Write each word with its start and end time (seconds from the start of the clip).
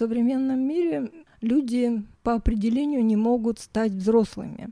современном 0.00 0.60
мире 0.60 1.12
люди 1.42 2.02
по 2.22 2.32
определению 2.32 3.04
не 3.04 3.16
могут 3.16 3.58
стать 3.58 3.92
взрослыми. 3.92 4.70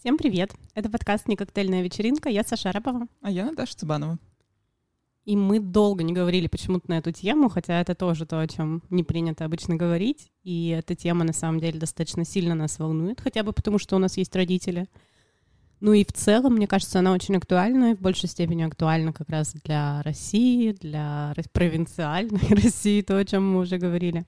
Всем 0.00 0.16
привет! 0.16 0.54
Это 0.74 0.88
подкаст 0.88 1.28
«Не 1.28 1.36
коктейльная 1.36 1.82
вечеринка». 1.82 2.30
Я 2.30 2.42
Саша 2.42 2.70
Арапова. 2.70 3.06
А 3.20 3.30
я 3.30 3.44
Наташа 3.44 3.76
Цыбанова. 3.76 4.18
И 5.26 5.36
мы 5.36 5.60
долго 5.60 6.02
не 6.02 6.14
говорили 6.14 6.46
почему-то 6.46 6.88
на 6.88 6.96
эту 6.96 7.12
тему, 7.12 7.50
хотя 7.50 7.82
это 7.82 7.94
тоже 7.94 8.24
то, 8.24 8.40
о 8.40 8.48
чем 8.48 8.82
не 8.88 9.04
принято 9.04 9.44
обычно 9.44 9.76
говорить. 9.76 10.32
И 10.42 10.68
эта 10.68 10.94
тема 10.94 11.24
на 11.24 11.34
самом 11.34 11.60
деле 11.60 11.78
достаточно 11.78 12.24
сильно 12.24 12.54
нас 12.54 12.78
волнует, 12.78 13.20
хотя 13.20 13.42
бы 13.42 13.52
потому, 13.52 13.78
что 13.78 13.94
у 13.94 13.98
нас 13.98 14.16
есть 14.16 14.34
родители. 14.34 14.88
Ну 15.82 15.94
и 15.94 16.04
в 16.04 16.12
целом, 16.12 16.54
мне 16.54 16.68
кажется, 16.68 17.00
она 17.00 17.12
очень 17.12 17.36
актуальна, 17.36 17.90
и 17.90 17.94
в 17.96 18.00
большей 18.00 18.28
степени 18.28 18.62
актуальна 18.62 19.12
как 19.12 19.28
раз 19.28 19.52
для 19.64 20.00
России, 20.02 20.70
для 20.70 21.34
провинциальной 21.52 22.38
России, 22.50 23.02
то, 23.02 23.18
о 23.18 23.24
чем 23.24 23.52
мы 23.52 23.58
уже 23.58 23.78
говорили. 23.78 24.24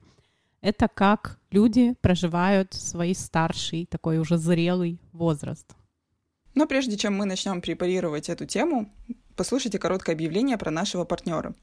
Это 0.63 0.89
как 0.93 1.39
люди 1.53 1.95
проживают 2.01 2.75
свой 2.75 3.15
старший, 3.15 3.87
такой 3.87 4.19
уже 4.19 4.37
зрелый 4.37 4.99
возраст. 5.13 5.77
Но 6.57 6.67
прежде 6.67 6.97
чем 6.97 7.15
мы 7.15 7.25
начнем 7.25 7.61
препарировать 7.61 8.29
эту 8.29 8.47
тему, 8.47 8.93
послушайте 9.37 9.79
короткое 9.79 10.17
объявление 10.17 10.59
про 10.59 10.73
нашего 10.73 11.05
партнера. 11.05 11.55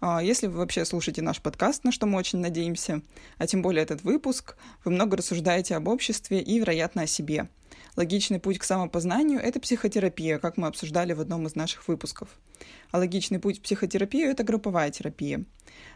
А, 0.00 0.20
если 0.20 0.48
вы 0.48 0.58
вообще 0.58 0.84
слушаете 0.84 1.22
наш 1.22 1.40
подкаст, 1.40 1.84
на 1.84 1.92
что 1.92 2.06
мы 2.06 2.18
очень 2.18 2.40
надеемся, 2.40 3.00
а 3.38 3.46
тем 3.46 3.62
более 3.62 3.84
этот 3.84 4.02
выпуск, 4.02 4.56
вы 4.84 4.90
много 4.90 5.16
рассуждаете 5.18 5.76
об 5.76 5.86
обществе 5.86 6.40
и, 6.40 6.58
вероятно, 6.58 7.02
о 7.02 7.06
себе. 7.06 7.48
Логичный 7.96 8.40
путь 8.40 8.58
к 8.58 8.64
самопознанию– 8.64 9.40
это 9.42 9.60
психотерапия, 9.60 10.38
как 10.38 10.56
мы 10.56 10.66
обсуждали 10.66 11.12
в 11.12 11.20
одном 11.20 11.46
из 11.46 11.54
наших 11.54 11.88
выпусков. 11.88 12.28
А 12.90 12.98
логичный 12.98 13.38
путь 13.38 13.60
к 13.60 13.62
психотерапии– 13.62 14.24
это 14.30 14.44
групповая 14.44 14.90
терапия. 14.90 15.44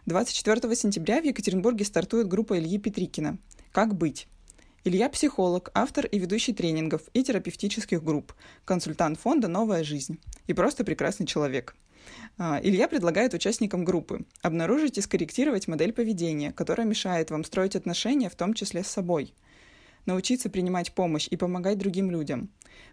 24 0.06 0.74
сентября 0.77 1.20
в 1.20 1.24
Екатеринбурге 1.24 1.84
стартует 1.84 2.28
группа 2.28 2.59
Ильи 2.59 2.78
Петрикина 2.78 3.38
«Как 3.73 3.94
быть?». 3.94 4.28
Илья– 4.84 5.08
психолог, 5.11 5.70
автор 5.72 6.05
и 6.05 6.19
ведущий 6.19 6.53
тренингов 6.53 7.03
и 7.14 7.25
терапевтических 7.25 8.05
групп, 8.05 8.34
консультант 8.66 9.19
фонда 9.19 9.48
«Новая 9.48 9.83
жизнь» 9.83 10.20
и 10.47 10.53
просто 10.53 10.84
прекрасный 10.84 11.27
человек. 11.27 11.75
А, 12.36 12.61
Илья 12.62 12.88
предлагает 12.88 13.34
участникам 13.34 13.84
группы 13.84 14.27
обнаружить 14.42 14.98
и 14.98 15.00
скорректировать 15.00 15.69
модель 15.69 15.92
поведения, 15.92 16.53
которая 16.53 16.86
мешает 16.86 17.31
вам 17.31 17.44
строить 17.44 17.77
отношения, 17.77 18.28
в 18.28 18.36
том 18.36 18.55
числе 18.55 18.84
с 18.84 18.88
собой. 18.88 19.34
Научиться 20.06 20.50
принимать 20.50 20.92
помощь 20.92 21.28
и 21.30 21.36
помогать 21.36 21.78
другим 21.78 22.10
людям. 22.10 22.50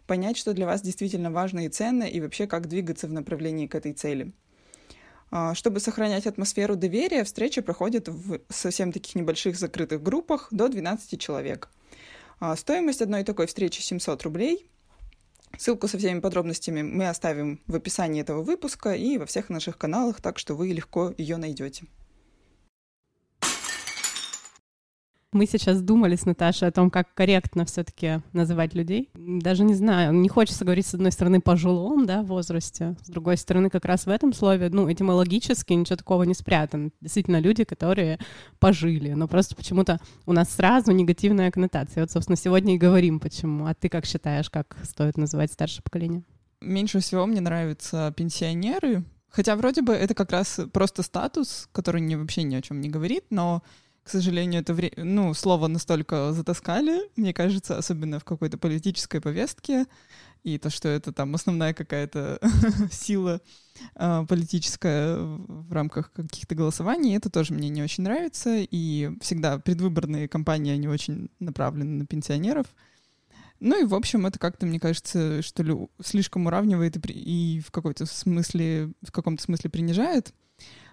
Понять, 0.08 0.38
что 0.38 0.54
для 0.54 0.66
вас 0.66 0.82
действительно 0.82 1.32
важно 1.32 1.66
и 1.66 1.70
ценно, 1.70 2.04
и 2.04 2.22
вообще 2.22 2.48
как 2.48 2.68
двигаться 2.68 3.08
в 3.08 3.14
направлении 3.14 3.68
к 3.68 3.76
этой 3.76 3.94
цели. 3.94 4.32
А, 5.30 5.56
чтобы 5.56 5.80
сохранять 5.80 6.28
атмосферу 6.28 6.76
доверия, 6.76 7.24
встреча 7.24 7.62
проходит 7.62 8.10
в 8.10 8.40
совсем 8.50 8.92
таких 8.92 9.16
небольших 9.16 9.58
закрытых 9.58 10.04
группах 10.04 10.50
до 10.52 10.68
12 10.68 11.20
человек. 11.20 11.70
А, 12.40 12.56
стоимость 12.56 13.02
одной 13.02 13.24
такой 13.24 13.48
встречи 13.48 13.82
700 13.82 14.24
рублей. 14.24 14.68
Ссылку 15.58 15.88
со 15.88 15.98
всеми 15.98 16.20
подробностями 16.20 16.82
мы 16.82 17.08
оставим 17.08 17.62
в 17.68 17.76
описании 17.76 18.22
этого 18.22 18.42
выпуска 18.42 18.94
и 18.94 19.18
во 19.18 19.26
всех 19.26 19.50
наших 19.50 19.78
каналах, 19.78 20.22
так 20.22 20.40
что 20.40 20.56
вы 20.56 20.70
легко 20.70 21.14
ее 21.18 21.38
найдете. 21.38 21.86
Мы 25.34 25.46
сейчас 25.46 25.82
думали 25.82 26.18
с 26.18 26.26
Наташей 26.26 26.68
о 26.68 26.72
том, 26.74 26.92
как 26.92 27.14
корректно 27.14 27.64
все-таки 27.64 28.22
называть 28.34 28.74
людей. 28.74 29.10
Даже 29.14 29.64
не 29.64 29.74
знаю, 29.74 30.14
не 30.14 30.28
хочется 30.28 30.66
говорить, 30.66 30.86
с 30.86 30.94
одной 30.94 31.14
стороны, 31.14 31.40
пожилом, 31.40 32.06
да, 32.06 32.22
возрасте, 32.22 32.98
с 33.02 33.10
другой 33.10 33.38
стороны, 33.38 33.70
как 33.70 33.86
раз 33.86 34.06
в 34.06 34.10
этом 34.10 34.34
слове, 34.34 34.70
ну, 34.70 34.92
этимологически 34.92 35.72
ничего 35.72 35.96
такого 35.96 36.24
не 36.24 36.34
спрятано. 36.34 36.90
Действительно, 37.00 37.40
люди, 37.40 37.64
которые 37.64 38.20
пожили, 38.60 39.14
но 39.14 39.30
просто 39.30 39.56
почему-то 39.56 40.00
у 40.26 40.34
нас 40.34 40.50
сразу 40.50 40.92
негативная 40.92 41.50
коннотация. 41.50 42.04
Вот, 42.04 42.12
собственно, 42.12 42.36
сегодня 42.36 42.76
и 42.76 42.78
говорим, 42.78 43.22
почему. 43.22 43.68
А 43.68 43.74
ты 43.74 43.88
как 43.88 44.06
считаешь, 44.06 44.50
как 44.50 44.76
стоит 44.84 45.16
называть 45.16 45.54
старшее 45.54 45.82
поколение? 45.82 46.24
Меньше 46.60 47.00
всего 47.00 47.26
мне 47.26 47.40
нравятся 47.40 48.14
пенсионеры, 48.18 49.06
Хотя 49.30 49.56
вроде 49.56 49.82
бы 49.82 49.94
это 49.94 50.14
как 50.14 50.32
раз 50.34 50.60
просто 50.74 51.04
статус, 51.04 51.70
который 51.72 52.02
не, 52.02 52.18
вообще 52.18 52.44
ни 52.44 52.54
о 52.54 52.62
чем 52.62 52.82
не 52.82 52.90
говорит, 52.90 53.24
но 53.30 53.64
к 54.04 54.10
сожалению, 54.10 54.62
это 54.62 54.74
вре... 54.74 54.92
ну, 54.98 55.34
слово 55.34 55.68
настолько 55.68 56.34
затаскали, 56.34 57.02
мне 57.16 57.34
кажется, 57.34 57.78
особенно 57.78 58.20
в 58.20 58.24
какой-то 58.24 58.58
политической 58.58 59.22
повестке, 59.22 59.86
и 60.44 60.58
то, 60.58 60.72
что 60.72 60.90
это 60.90 61.14
там 61.14 61.36
основная 61.36 61.74
какая-то 61.74 62.40
сила 62.92 63.42
э, 63.96 64.26
политическая 64.28 65.18
в 65.18 65.72
рамках 65.72 66.12
каких-то 66.14 66.56
голосований, 66.56 67.16
это 67.16 67.30
тоже 67.30 67.54
мне 67.54 67.70
не 67.70 67.84
очень 67.84 68.04
нравится, 68.04 68.58
и 68.58 69.12
всегда 69.22 69.60
предвыборные 69.60 70.28
кампании, 70.28 70.74
они 70.74 70.88
очень 70.88 71.30
направлены 71.40 72.00
на 72.00 72.06
пенсионеров. 72.08 72.66
Ну 73.60 73.80
и, 73.80 73.86
в 73.86 73.94
общем, 73.94 74.26
это 74.26 74.40
как-то, 74.40 74.66
мне 74.66 74.80
кажется, 74.80 75.44
что 75.44 75.62
ли, 75.62 75.76
слишком 76.04 76.48
уравнивает 76.48 76.98
и, 76.98 77.00
при... 77.00 77.14
и 77.14 77.60
в 77.60 77.70
какой-то 77.70 78.08
смысле, 78.08 78.92
в 79.04 79.12
каком-то 79.12 79.44
смысле 79.44 79.70
принижает. 79.70 80.34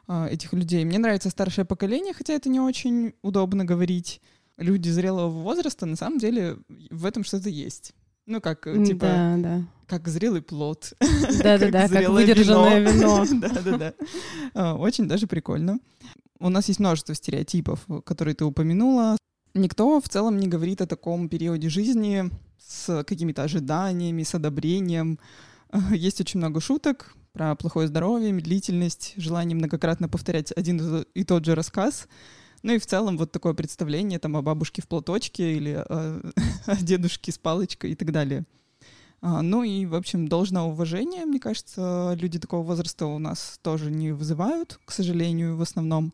А, 0.09 0.27
этих 0.27 0.55
людей. 0.55 0.85
Мне 0.87 0.99
нравится 0.99 1.29
старшее 1.29 1.67
поколение, 1.67 2.15
хотя 2.15 2.33
это 2.33 2.49
не 2.49 2.61
очень 2.61 3.13
удобно 3.21 3.67
говорить. 3.67 4.23
Люди 4.57 4.89
зрелого 4.89 5.29
возраста, 5.29 5.85
на 5.85 5.97
самом 5.97 6.19
деле, 6.19 6.57
в 6.91 7.05
этом 7.05 7.25
что-то 7.25 7.51
есть. 7.51 7.93
Ну, 8.27 8.41
как, 8.41 8.65
типа, 8.65 9.07
да, 9.07 9.37
да. 9.37 9.63
как 9.87 10.09
зрелый 10.09 10.41
плод. 10.41 10.95
Да-да-да, 11.43 11.89
как 11.89 12.09
выдержанное 12.09 12.81
вино. 12.81 13.25
Да-да-да. 13.33 13.95
А, 14.55 14.75
очень 14.77 15.07
даже 15.07 15.27
прикольно. 15.27 15.79
У 16.41 16.49
нас 16.49 16.69
есть 16.69 16.81
множество 16.81 17.15
стереотипов, 17.15 17.87
которые 18.05 18.35
ты 18.35 18.47
упомянула. 18.47 19.17
Никто 19.53 20.01
в 20.01 20.09
целом 20.09 20.39
не 20.39 20.49
говорит 20.49 20.81
о 20.81 20.87
таком 20.87 21.29
периоде 21.29 21.69
жизни 21.69 22.31
с 22.59 23.05
какими-то 23.05 23.43
ожиданиями, 23.43 24.23
с 24.23 24.35
одобрением. 24.35 25.19
Есть 25.91 26.21
очень 26.23 26.39
много 26.39 26.61
шуток, 26.61 27.15
про 27.39 27.55
плохое 27.55 27.87
здоровье, 27.87 28.33
медлительность, 28.33 29.15
желание 29.17 29.55
многократно 29.55 30.09
повторять 30.09 30.53
один 30.57 31.05
и 31.15 31.23
тот 31.23 31.45
же 31.45 31.55
рассказ. 31.55 32.09
Ну 32.65 32.73
и 32.73 32.79
в 32.79 32.87
целом 32.87 33.17
вот 33.17 33.31
такое 33.31 33.55
представление 33.55 34.19
там 34.19 34.37
о 34.37 34.43
бабушке 34.43 34.83
в 34.83 34.89
платочке 34.89 35.57
или 35.57 35.71
о, 35.75 36.21
о 36.67 36.77
дедушке 36.77 37.31
с 37.31 37.39
палочкой 37.39 37.93
и 37.93 37.95
так 37.95 38.11
далее. 38.11 38.45
А, 39.21 39.43
ну 39.43 39.63
и, 39.63 39.87
в 39.87 39.95
общем, 39.95 40.27
должное 40.27 40.63
уважение, 40.63 41.27
мне 41.27 41.39
кажется, 41.39 42.17
люди 42.19 42.41
такого 42.41 42.67
возраста 42.67 43.07
у 43.07 43.21
нас 43.21 43.61
тоже 43.63 43.93
не 43.93 44.11
вызывают, 44.11 44.81
к 44.85 44.91
сожалению, 44.91 45.57
в 45.57 45.63
основном. 45.63 46.13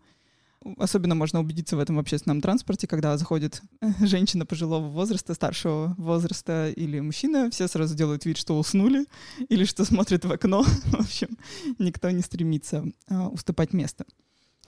Особенно 0.79 1.15
можно 1.15 1.41
убедиться 1.41 1.77
в 1.77 1.81
этом 1.81 1.97
в 1.97 1.99
общественном 1.99 2.41
транспорте, 2.41 2.87
когда 2.87 3.17
заходит 3.19 3.63
женщина 4.01 4.47
пожилого 4.47 4.89
возраста, 4.89 5.35
старшего 5.35 5.95
возраста 5.99 6.71
или 6.71 7.01
мужчина, 7.01 7.51
все 7.51 7.69
сразу 7.69 7.95
делают 7.95 8.25
вид, 8.25 8.39
что 8.39 8.59
уснули 8.59 9.07
или 9.49 9.65
что 9.65 9.85
смотрят 9.85 10.25
в 10.25 10.33
окно. 10.33 10.63
В 10.87 11.01
общем, 11.01 11.37
никто 11.79 12.11
не 12.11 12.23
стремится 12.23 12.85
а, 13.09 13.29
уступать 13.29 13.73
место. 13.73 14.07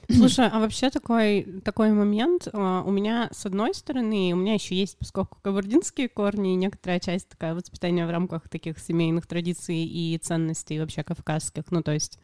Слушай, 0.08 0.48
а 0.48 0.60
вообще 0.60 0.90
такой, 0.90 1.42
такой 1.64 1.90
момент, 1.92 2.48
а, 2.52 2.82
у 2.82 2.90
меня, 2.90 3.28
с 3.32 3.44
одной 3.46 3.74
стороны, 3.74 4.32
у 4.32 4.36
меня 4.36 4.54
еще 4.54 4.74
есть, 4.74 4.96
поскольку 4.98 5.38
кабардинские 5.42 6.08
корни, 6.08 6.50
некоторая 6.50 7.00
часть 7.00 7.28
такая 7.28 7.54
воспитания 7.54 8.06
в 8.06 8.10
рамках 8.10 8.48
таких 8.48 8.78
семейных 8.78 9.26
традиций 9.26 9.84
и 9.84 10.16
ценностей 10.18 10.78
вообще 10.78 11.02
кавказских, 11.02 11.64
ну, 11.70 11.82
то 11.82 11.92
есть 11.92 12.18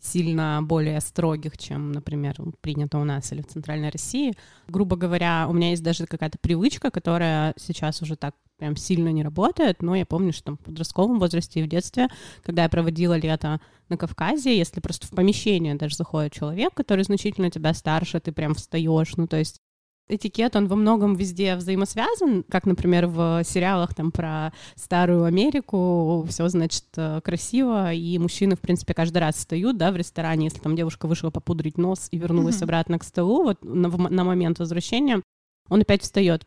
сильно 0.00 0.60
более 0.62 1.00
строгих, 1.00 1.58
чем, 1.58 1.92
например, 1.92 2.36
принято 2.60 2.98
у 2.98 3.04
нас 3.04 3.32
или 3.32 3.42
в 3.42 3.46
Центральной 3.46 3.90
России. 3.90 4.34
Грубо 4.68 4.96
говоря, 4.96 5.46
у 5.48 5.52
меня 5.52 5.70
есть 5.70 5.82
даже 5.82 6.06
какая-то 6.06 6.38
привычка, 6.38 6.90
которая 6.90 7.54
сейчас 7.56 8.02
уже 8.02 8.16
так 8.16 8.34
прям 8.58 8.76
сильно 8.76 9.10
не 9.10 9.22
работает, 9.22 9.82
но 9.82 9.94
я 9.94 10.04
помню, 10.04 10.32
что 10.32 10.44
там 10.44 10.56
в 10.56 10.60
подростковом 10.60 11.18
возрасте 11.18 11.60
и 11.60 11.62
в 11.62 11.68
детстве, 11.68 12.08
когда 12.42 12.64
я 12.64 12.68
проводила 12.68 13.14
лето 13.14 13.60
на 13.88 13.96
Кавказе, 13.96 14.56
если 14.56 14.80
просто 14.80 15.06
в 15.06 15.10
помещение 15.10 15.76
даже 15.76 15.96
заходит 15.96 16.32
человек, 16.32 16.74
который 16.74 17.04
значительно 17.04 17.50
тебя 17.50 17.72
старше, 17.72 18.20
ты 18.20 18.32
прям 18.32 18.54
встаешь, 18.54 19.16
ну 19.16 19.26
то 19.26 19.36
есть 19.36 19.60
этикет, 20.08 20.56
он 20.56 20.66
во 20.66 20.76
многом 20.76 21.14
везде 21.14 21.56
взаимосвязан, 21.56 22.44
как, 22.48 22.66
например, 22.66 23.06
в 23.06 23.42
сериалах 23.44 23.94
там 23.94 24.10
про 24.10 24.52
старую 24.74 25.24
Америку, 25.24 26.26
все, 26.28 26.48
значит, 26.48 26.84
э, 26.96 27.20
красиво, 27.22 27.92
и 27.92 28.18
мужчины, 28.18 28.56
в 28.56 28.60
принципе, 28.60 28.94
каждый 28.94 29.18
раз 29.18 29.36
встают, 29.36 29.76
да, 29.76 29.92
в 29.92 29.96
ресторане, 29.96 30.46
если 30.46 30.60
там 30.60 30.76
девушка 30.76 31.06
вышла 31.06 31.30
попудрить 31.30 31.78
нос 31.78 32.08
и 32.10 32.18
вернулась 32.18 32.56
mm-hmm. 32.56 32.64
обратно 32.64 32.98
к 32.98 33.04
столу, 33.04 33.44
вот 33.44 33.62
на, 33.62 33.88
на 33.88 34.24
момент 34.24 34.58
возвращения, 34.58 35.22
он 35.68 35.80
опять 35.80 36.02
встает. 36.02 36.46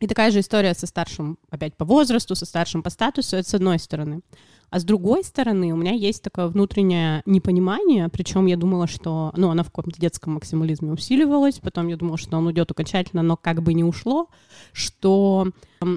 И 0.00 0.06
такая 0.06 0.30
же 0.30 0.40
история 0.40 0.74
со 0.74 0.86
старшим, 0.86 1.38
опять 1.50 1.76
по 1.76 1.84
возрасту, 1.84 2.34
со 2.34 2.46
старшим 2.46 2.82
по 2.82 2.90
статусу, 2.90 3.36
это 3.36 3.48
с 3.48 3.54
одной 3.54 3.78
стороны. 3.78 4.20
А 4.70 4.78
с 4.78 4.84
другой 4.84 5.24
стороны, 5.24 5.72
у 5.72 5.76
меня 5.76 5.92
есть 5.92 6.22
такое 6.22 6.46
внутреннее 6.46 7.22
непонимание, 7.26 8.08
причем 8.08 8.46
я 8.46 8.56
думала, 8.56 8.86
что, 8.86 9.32
ну, 9.36 9.50
она 9.50 9.64
в 9.64 9.70
каком-то 9.70 10.00
детском 10.00 10.34
максимализме 10.34 10.92
усиливалась, 10.92 11.58
потом 11.58 11.88
я 11.88 11.96
думала, 11.96 12.18
что 12.18 12.36
он 12.36 12.46
уйдет 12.46 12.70
окончательно, 12.70 13.22
но 13.22 13.36
как 13.36 13.62
бы 13.62 13.74
не 13.74 13.82
ушло, 13.82 14.28
что 14.72 15.48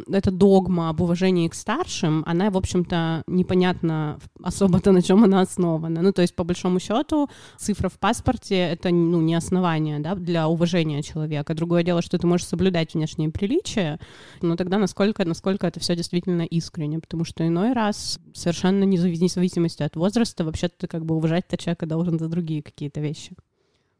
эта 0.07 0.31
догма 0.31 0.89
об 0.89 1.01
уважении 1.01 1.47
к 1.49 1.53
старшим, 1.53 2.23
она, 2.25 2.49
в 2.49 2.57
общем-то, 2.57 3.23
непонятно 3.27 4.17
особо-то 4.41 4.91
на 4.91 5.01
чем 5.01 5.23
она 5.23 5.41
основана. 5.41 6.01
Ну, 6.01 6.13
то 6.13 6.21
есть, 6.21 6.35
по 6.35 6.43
большому 6.45 6.79
счету, 6.79 7.29
цифра 7.57 7.89
в 7.89 7.99
паспорте— 7.99 8.55
это, 8.57 8.89
ну, 8.89 9.21
не 9.21 9.35
основание, 9.35 9.99
да, 9.99 10.15
для 10.15 10.47
уважения 10.47 11.01
человека. 11.03 11.53
Другое 11.53 11.83
дело, 11.83 12.01
что 12.01 12.17
ты 12.17 12.25
можешь 12.27 12.47
соблюдать 12.47 12.93
внешние 12.93 13.29
приличия, 13.29 13.99
но 14.41 14.55
тогда 14.55 14.77
насколько, 14.77 15.25
насколько 15.25 15.67
это 15.67 15.81
все 15.81 15.95
действительно 15.95 16.43
искренне, 16.43 16.99
потому 16.99 17.25
что 17.25 17.45
иной 17.45 17.73
раз 17.73 18.19
совершенно 18.33 18.85
вне 18.85 18.97
зависимости 19.27 19.83
от 19.83 19.95
возраста 19.97 20.45
вообще-то 20.45 20.75
ты 20.77 20.87
как 20.87 21.03
бы 21.05 21.15
уважать-то 21.15 21.57
человека 21.57 21.85
должен 21.85 22.19
за 22.19 22.29
другие 22.29 22.63
какие-то 22.63 23.01
вещи. 23.01 23.35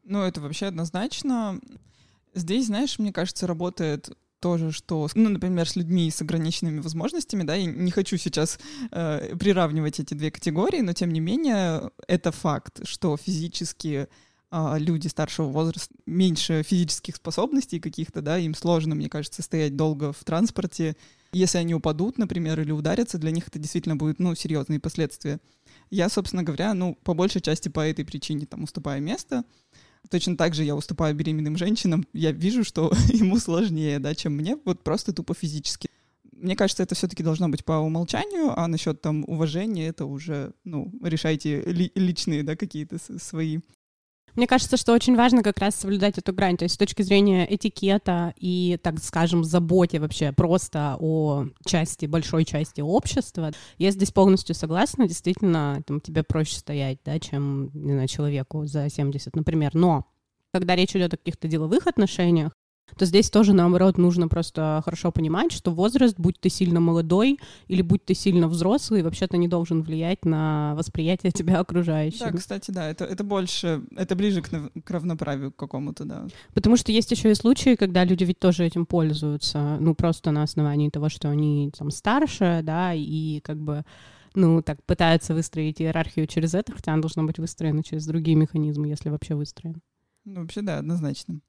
Ну, 0.04 0.22
это 0.22 0.40
вообще 0.40 0.66
однозначно. 0.66 1.60
Здесь, 2.34 2.66
знаешь, 2.66 2.98
мне 2.98 3.12
кажется, 3.12 3.46
работает 3.46 4.10
тоже, 4.44 4.72
что, 4.72 5.08
ну, 5.14 5.30
например, 5.30 5.66
с 5.66 5.74
людьми 5.74 6.10
с 6.10 6.20
ограниченными 6.20 6.80
возможностями, 6.80 7.44
да, 7.44 7.54
я 7.54 7.64
не 7.64 7.90
хочу 7.90 8.18
сейчас 8.18 8.58
э, 8.90 9.34
приравнивать 9.40 10.00
эти 10.00 10.12
две 10.12 10.30
категории, 10.30 10.82
но 10.82 10.92
тем 10.92 11.14
не 11.14 11.20
менее 11.20 11.90
это 12.08 12.30
факт, 12.30 12.86
что 12.86 13.16
физически 13.16 14.06
э, 14.50 14.74
люди 14.78 15.08
старшего 15.08 15.46
возраста 15.46 15.94
меньше 16.04 16.62
физических 16.62 17.16
способностей 17.16 17.80
каких-то, 17.80 18.20
да, 18.20 18.36
им 18.36 18.54
сложно, 18.54 18.94
мне 18.94 19.08
кажется, 19.08 19.40
стоять 19.40 19.76
долго 19.76 20.12
в 20.12 20.22
транспорте. 20.24 20.94
Если 21.32 21.56
они 21.56 21.74
упадут, 21.74 22.18
например, 22.18 22.60
или 22.60 22.70
ударятся, 22.70 23.16
для 23.16 23.30
них 23.30 23.48
это 23.48 23.58
действительно 23.58 23.96
будет, 23.96 24.18
ну, 24.18 24.34
серьезные 24.34 24.78
последствия. 24.78 25.40
Я, 25.88 26.10
собственно 26.10 26.42
говоря, 26.42 26.74
ну, 26.74 26.98
по 27.02 27.14
большей 27.14 27.40
части 27.40 27.70
по 27.70 27.80
этой 27.80 28.04
причине 28.04 28.44
там 28.44 28.64
уступаю 28.64 29.02
место. 29.02 29.44
Точно 30.10 30.36
так 30.36 30.54
же 30.54 30.64
я 30.64 30.76
уступаю 30.76 31.14
беременным 31.14 31.56
женщинам. 31.56 32.06
Я 32.12 32.32
вижу, 32.32 32.64
что 32.64 32.92
ему 33.08 33.38
сложнее, 33.38 33.98
да, 33.98 34.14
чем 34.14 34.34
мне, 34.34 34.56
вот 34.64 34.82
просто 34.82 35.12
тупо 35.12 35.34
физически. 35.34 35.88
Мне 36.32 36.56
кажется, 36.56 36.82
это 36.82 36.94
все-таки 36.94 37.22
должно 37.22 37.48
быть 37.48 37.64
по 37.64 37.74
умолчанию, 37.74 38.58
а 38.58 38.66
насчет 38.66 39.00
там 39.00 39.24
уважения 39.26 39.88
это 39.88 40.04
уже, 40.04 40.52
ну, 40.64 40.92
решайте 41.02 41.62
ли, 41.62 41.90
личные, 41.94 42.42
да, 42.42 42.56
какие-то 42.56 42.98
свои 43.18 43.60
мне 44.34 44.46
кажется, 44.46 44.76
что 44.76 44.92
очень 44.92 45.16
важно 45.16 45.42
как 45.42 45.58
раз 45.58 45.74
соблюдать 45.74 46.18
эту 46.18 46.32
грань, 46.32 46.56
то 46.56 46.64
есть 46.64 46.74
с 46.74 46.78
точки 46.78 47.02
зрения 47.02 47.46
этикета 47.52 48.34
и, 48.36 48.78
так 48.82 48.98
скажем, 49.02 49.44
заботе 49.44 50.00
вообще 50.00 50.32
просто 50.32 50.96
о 50.98 51.46
части, 51.64 52.06
большой 52.06 52.44
части 52.44 52.80
общества. 52.80 53.52
Я 53.78 53.90
здесь 53.90 54.10
полностью 54.10 54.54
согласна, 54.54 55.06
действительно, 55.06 55.82
там, 55.86 56.00
тебе 56.00 56.22
проще 56.22 56.56
стоять, 56.56 56.98
да, 57.04 57.18
чем, 57.18 57.70
не 57.74 57.92
знаю, 57.92 58.08
человеку 58.08 58.66
за 58.66 58.88
70, 58.88 59.36
например. 59.36 59.74
Но 59.74 60.06
когда 60.52 60.76
речь 60.76 60.94
идет 60.94 61.14
о 61.14 61.16
каких-то 61.16 61.48
деловых 61.48 61.86
отношениях, 61.86 62.52
то 62.96 63.06
здесь 63.06 63.30
тоже, 63.30 63.52
наоборот, 63.52 63.98
нужно 63.98 64.28
просто 64.28 64.80
хорошо 64.84 65.10
понимать, 65.10 65.52
что 65.52 65.70
возраст, 65.70 66.14
будь 66.18 66.38
ты 66.38 66.48
сильно 66.48 66.80
молодой 66.80 67.40
или 67.66 67.82
будь 67.82 68.04
ты 68.04 68.14
сильно 68.14 68.46
взрослый, 68.46 69.02
вообще-то 69.02 69.36
не 69.36 69.48
должен 69.48 69.82
влиять 69.82 70.24
на 70.24 70.74
восприятие 70.76 71.32
тебя 71.34 71.60
окружающих. 71.60 72.20
Да, 72.20 72.32
кстати, 72.32 72.70
да, 72.70 72.88
это, 72.88 73.04
это 73.04 73.24
больше, 73.24 73.82
это 73.96 74.14
ближе 74.14 74.42
к, 74.42 74.48
к 74.84 74.90
равноправию 74.90 75.50
к 75.50 75.56
какому-то, 75.56 76.04
да. 76.04 76.26
Потому 76.52 76.76
что 76.76 76.92
есть 76.92 77.10
еще 77.10 77.30
и 77.30 77.34
случаи, 77.34 77.74
когда 77.74 78.04
люди 78.04 78.24
ведь 78.24 78.38
тоже 78.38 78.64
этим 78.64 78.86
пользуются, 78.86 79.76
ну, 79.80 79.94
просто 79.94 80.30
на 80.30 80.42
основании 80.42 80.90
того, 80.90 81.08
что 81.08 81.30
они 81.30 81.72
там 81.76 81.90
старше, 81.90 82.60
да, 82.62 82.92
и 82.94 83.40
как 83.40 83.58
бы 83.58 83.84
ну, 84.34 84.62
так 84.62 84.82
пытаются 84.84 85.34
выстроить 85.34 85.80
иерархию 85.80 86.26
через 86.26 86.54
это, 86.54 86.72
хотя 86.72 86.92
она 86.92 87.02
должна 87.02 87.22
быть 87.22 87.38
выстроена 87.38 87.82
через 87.82 88.06
другие 88.06 88.36
механизмы, 88.36 88.88
если 88.88 89.08
вообще 89.08 89.34
выстроена. 89.34 89.80
Ну, 90.24 90.40
вообще, 90.40 90.62
да, 90.62 90.78
однозначно. 90.78 91.40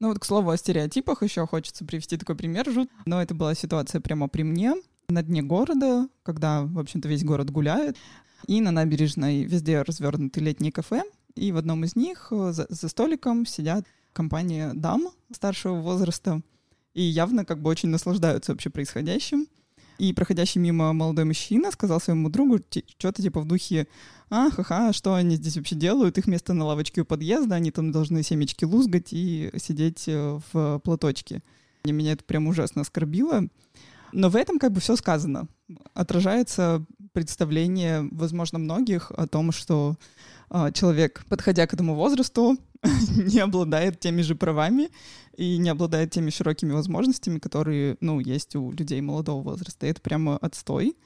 Ну 0.00 0.08
вот, 0.08 0.18
к 0.20 0.24
слову, 0.24 0.50
о 0.50 0.56
стереотипах 0.56 1.22
еще 1.22 1.46
хочется 1.46 1.84
привести 1.84 2.16
такой 2.16 2.36
пример. 2.36 2.70
Жут. 2.70 2.88
Но 3.04 3.20
это 3.20 3.34
была 3.34 3.54
ситуация 3.54 4.00
прямо 4.00 4.28
при 4.28 4.42
мне, 4.42 4.74
на 5.08 5.22
дне 5.22 5.42
города, 5.42 6.08
когда, 6.22 6.62
в 6.62 6.78
общем-то, 6.78 7.08
весь 7.08 7.24
город 7.24 7.50
гуляет. 7.50 7.96
И 8.46 8.60
на 8.60 8.70
набережной 8.70 9.42
везде 9.44 9.82
развернуты 9.82 10.40
летние 10.40 10.70
кафе. 10.70 11.02
И 11.34 11.50
в 11.50 11.56
одном 11.56 11.84
из 11.84 11.96
них 11.96 12.28
э, 12.30 12.52
за, 12.52 12.66
за 12.68 12.88
столиком 12.88 13.46
сидят 13.46 13.84
компания 14.12 14.72
дам 14.74 15.08
старшего 15.32 15.74
возраста. 15.74 16.42
И 16.94 17.02
явно 17.02 17.44
как 17.44 17.60
бы 17.60 17.70
очень 17.70 17.88
наслаждаются 17.88 18.52
вообще 18.52 18.70
происходящим. 18.70 19.46
И 19.98 20.12
проходящий 20.12 20.60
мимо 20.60 20.92
молодой 20.92 21.24
мужчина 21.24 21.72
сказал 21.72 22.00
своему 22.00 22.30
другу 22.30 22.60
что-то 22.98 23.20
типа 23.20 23.40
в 23.40 23.46
духе 23.46 23.88
«А, 24.30 24.50
ха-ха, 24.50 24.92
что 24.92 25.14
они 25.14 25.36
здесь 25.36 25.56
вообще 25.56 25.74
делают? 25.74 26.18
Их 26.18 26.26
место 26.26 26.52
на 26.52 26.64
лавочке 26.64 27.00
у 27.00 27.04
подъезда, 27.04 27.56
они 27.56 27.70
там 27.70 27.90
должны 27.90 28.22
семечки 28.22 28.64
лузгать 28.64 29.12
и 29.12 29.50
сидеть 29.56 30.04
э, 30.06 30.38
в 30.52 30.78
платочке». 30.80 31.42
И 31.84 31.92
меня 31.92 32.12
это 32.12 32.24
прям 32.24 32.46
ужасно 32.46 32.82
оскорбило. 32.82 33.48
Но 34.12 34.28
в 34.28 34.36
этом 34.36 34.58
как 34.58 34.72
бы 34.72 34.80
все 34.80 34.96
сказано. 34.96 35.48
Отражается 35.94 36.84
представление, 37.12 38.08
возможно, 38.12 38.58
многих 38.58 39.10
о 39.10 39.26
том, 39.26 39.52
что 39.52 39.96
э, 40.50 40.70
человек, 40.72 41.24
подходя 41.28 41.66
к 41.66 41.74
этому 41.74 41.94
возрасту, 41.94 42.56
не 43.16 43.40
обладает 43.40 44.00
теми 44.00 44.22
же 44.22 44.34
правами 44.34 44.90
и 45.36 45.58
не 45.58 45.68
обладает 45.68 46.10
теми 46.10 46.30
широкими 46.30 46.72
возможностями, 46.72 47.38
которые, 47.38 47.96
ну, 48.00 48.20
есть 48.20 48.56
у 48.56 48.72
людей 48.72 49.00
молодого 49.00 49.42
возраста. 49.42 49.86
И 49.86 49.90
это 49.90 50.00
прямо 50.00 50.36
отстой. 50.38 50.96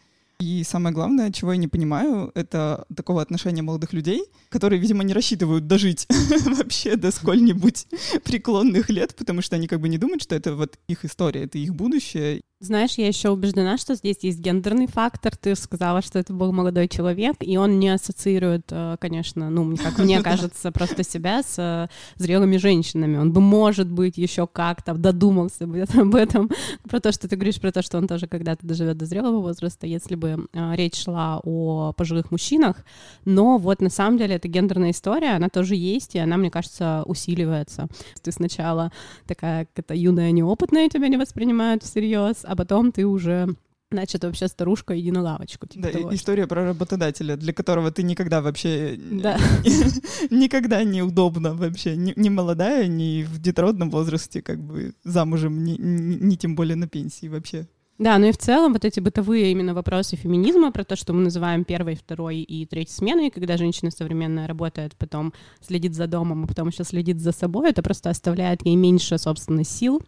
И 0.43 0.65
самое 0.65 0.93
главное, 0.93 1.31
чего 1.31 1.53
я 1.53 1.57
не 1.57 1.69
понимаю, 1.69 2.33
это 2.35 2.85
такого 2.97 3.23
отношения 3.23 3.63
молодых 3.63 3.93
людей, 3.93 4.25
которые, 4.49 4.81
видимо, 4.81 5.05
не 5.05 5.13
рассчитывают 5.13 5.69
дожить 5.69 6.09
вообще 6.47 6.97
до 6.97 7.13
сколь-нибудь 7.13 7.87
преклонных 8.25 8.91
лет, 8.91 9.15
потому 9.15 9.41
что 9.41 9.55
они 9.55 9.69
как 9.69 9.81
бы 9.81 9.89
не 9.89 9.99
думают, 9.99 10.21
что 10.21 10.35
это 10.35 10.57
вот 10.57 10.81
их 10.89 11.05
история, 11.05 11.45
это 11.45 11.59
их 11.59 11.77
будущее. 11.77 12.41
Знаешь, 12.63 12.95
я 12.95 13.09
еще 13.09 13.31
убеждена, 13.31 13.77
что 13.77 13.97
здесь 13.97 14.19
есть 14.21 14.39
гендерный 14.39 14.87
фактор. 14.87 15.37
Ты 15.37 15.57
сказала, 15.57 16.01
что 16.01 16.21
это 16.21 16.33
был 16.33 16.53
молодой 16.53 16.87
человек, 16.87 17.37
и 17.41 17.57
он 17.57 17.81
не 17.81 17.89
ассоциирует, 17.89 18.67
э, 18.71 18.97
конечно, 19.01 19.51
ну, 19.51 19.77
как 19.77 19.99
мне 19.99 20.21
кажется, 20.23 20.71
просто 20.71 21.03
себя 21.03 21.43
с 21.43 21.59
э, 21.59 21.89
зрелыми 22.23 22.59
женщинами. 22.59 23.17
Он 23.17 23.33
бы, 23.33 23.41
может 23.41 23.89
быть, 23.89 24.17
еще 24.17 24.47
как-то 24.47 24.95
додумался 24.95 25.67
бы 25.67 25.81
об 25.81 26.15
этом, 26.15 26.51
про 26.89 27.01
то, 27.01 27.11
что 27.11 27.27
ты 27.27 27.35
говоришь, 27.35 27.61
про 27.61 27.73
то, 27.73 27.83
что 27.83 27.99
он 27.99 28.07
тоже 28.07 28.29
когда-то 28.29 28.65
доживет 28.65 28.97
до 28.97 29.07
зрелого 29.07 29.41
возраста, 29.41 29.89
если 29.89 30.15
бы 30.15 30.32
э, 30.53 30.77
речь 30.77 31.03
шла 31.03 31.41
о 31.43 31.93
пожилых 31.93 32.31
мужчинах. 32.31 32.85
Но 33.25 33.59
вот 33.59 33.81
на 33.81 33.91
самом 33.91 34.19
деле 34.19 34.37
эта 34.37 34.49
гендерная 34.49 34.91
история, 34.91 35.37
она 35.37 35.49
тоже 35.49 35.75
есть, 35.75 36.15
и 36.15 36.19
она, 36.19 36.37
мне 36.37 36.51
кажется, 36.51 37.03
усиливается. 37.07 37.89
Ты 38.23 38.33
сначала 38.33 38.93
такая 39.27 39.67
какая-то 39.67 39.95
юная, 39.95 40.31
неопытная, 40.33 40.89
тебя 40.89 41.09
не 41.09 41.17
воспринимают 41.17 41.83
всерьез, 41.83 42.45
а 42.45 42.57
потом 42.57 42.93
ты 42.93 43.07
уже 43.07 43.57
значит, 43.93 44.25
вообще 44.25 44.49
старушка, 44.49 44.99
иди 44.99 45.11
на 45.11 45.23
лавочку. 45.23 45.67
Типа 45.67 45.87
да, 45.87 45.93
того. 45.93 46.15
история 46.15 46.47
про 46.47 46.65
работодателя, 46.65 47.37
для 47.37 47.53
которого 47.53 47.91
ты 47.91 48.03
никогда 48.03 48.41
вообще... 48.41 48.99
Да. 48.99 49.39
никогда 50.31 50.83
неудобно 50.83 51.55
вообще. 51.55 51.97
Ни, 51.97 52.13
ни 52.17 52.29
молодая, 52.29 52.87
ни 52.87 53.23
в 53.23 53.39
детородном 53.39 53.91
возрасте, 53.91 54.43
как 54.43 54.61
бы 54.61 54.95
замужем, 55.05 55.63
ни 55.63 56.35
тем 56.37 56.57
более 56.57 56.77
на 56.77 56.89
пенсии 56.89 57.29
вообще. 57.29 57.69
Да, 57.99 58.19
ну 58.19 58.27
и 58.27 58.33
в 58.33 58.39
целом 58.39 58.73
вот 58.73 58.85
эти 58.85 59.01
бытовые 59.01 59.53
именно 59.53 59.75
вопросы 59.75 60.17
феминизма, 60.17 60.73
про 60.73 60.83
то, 60.85 60.97
что 60.97 61.13
мы 61.13 61.23
называем 61.23 61.65
первой, 61.65 61.95
второй 61.95 62.39
и 62.39 62.67
третьей 62.67 62.95
сменой, 62.95 63.31
когда 63.31 63.57
женщина 63.57 63.91
современная 63.91 64.49
работает, 64.49 64.97
потом 64.97 65.33
следит 65.61 65.95
за 65.95 66.07
домом, 66.07 66.45
а 66.45 66.47
потом 66.47 66.69
еще 66.69 66.85
следит 66.85 67.21
за 67.21 67.33
собой, 67.33 67.71
это 67.71 67.83
просто 67.83 68.11
оставляет 68.11 68.65
ей 68.67 68.77
меньше, 68.77 69.19
собственно, 69.19 69.63
сил 69.63 70.03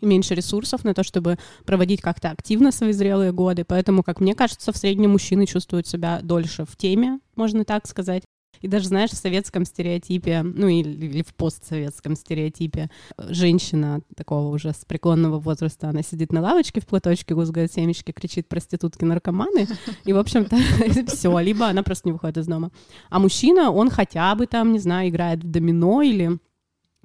меньше 0.00 0.34
ресурсов 0.34 0.84
на 0.84 0.94
то, 0.94 1.02
чтобы 1.02 1.36
проводить 1.66 2.00
как-то 2.00 2.30
активно 2.30 2.72
свои 2.72 2.92
зрелые 2.92 3.32
годы. 3.32 3.64
Поэтому, 3.64 4.02
как 4.02 4.20
мне 4.20 4.34
кажется, 4.34 4.72
в 4.72 4.76
среднем 4.76 5.10
мужчины 5.10 5.44
чувствуют 5.44 5.86
себя 5.86 6.20
дольше 6.22 6.64
в 6.64 6.76
теме, 6.76 7.20
можно 7.36 7.64
так 7.66 7.86
сказать. 7.86 8.22
И 8.60 8.68
даже, 8.68 8.88
знаешь, 8.88 9.10
в 9.10 9.16
советском 9.16 9.64
стереотипе, 9.64 10.42
ну 10.42 10.68
или, 10.68 11.06
или 11.06 11.22
в 11.22 11.34
постсоветском 11.34 12.14
стереотипе, 12.14 12.90
женщина 13.18 14.02
такого 14.16 14.54
уже 14.54 14.72
с 14.72 14.84
преклонного 14.84 15.38
возраста, 15.38 15.88
она 15.88 16.02
сидит 16.02 16.32
на 16.32 16.42
лавочке 16.42 16.80
в 16.80 16.86
платочке, 16.86 17.34
гузгает 17.34 17.72
семечки, 17.72 18.12
кричит 18.12 18.48
проститутки-наркоманы, 18.48 19.66
и, 20.04 20.12
в 20.12 20.18
общем-то, 20.18 20.56
все, 21.06 21.38
либо 21.38 21.68
она 21.68 21.82
просто 21.82 22.08
не 22.08 22.12
выходит 22.12 22.36
из 22.36 22.46
дома. 22.46 22.70
А 23.08 23.18
мужчина, 23.18 23.70
он 23.70 23.88
хотя 23.88 24.34
бы 24.34 24.46
там, 24.46 24.72
не 24.72 24.78
знаю, 24.78 25.08
играет 25.08 25.42
в 25.42 25.50
домино 25.50 26.02
или 26.02 26.38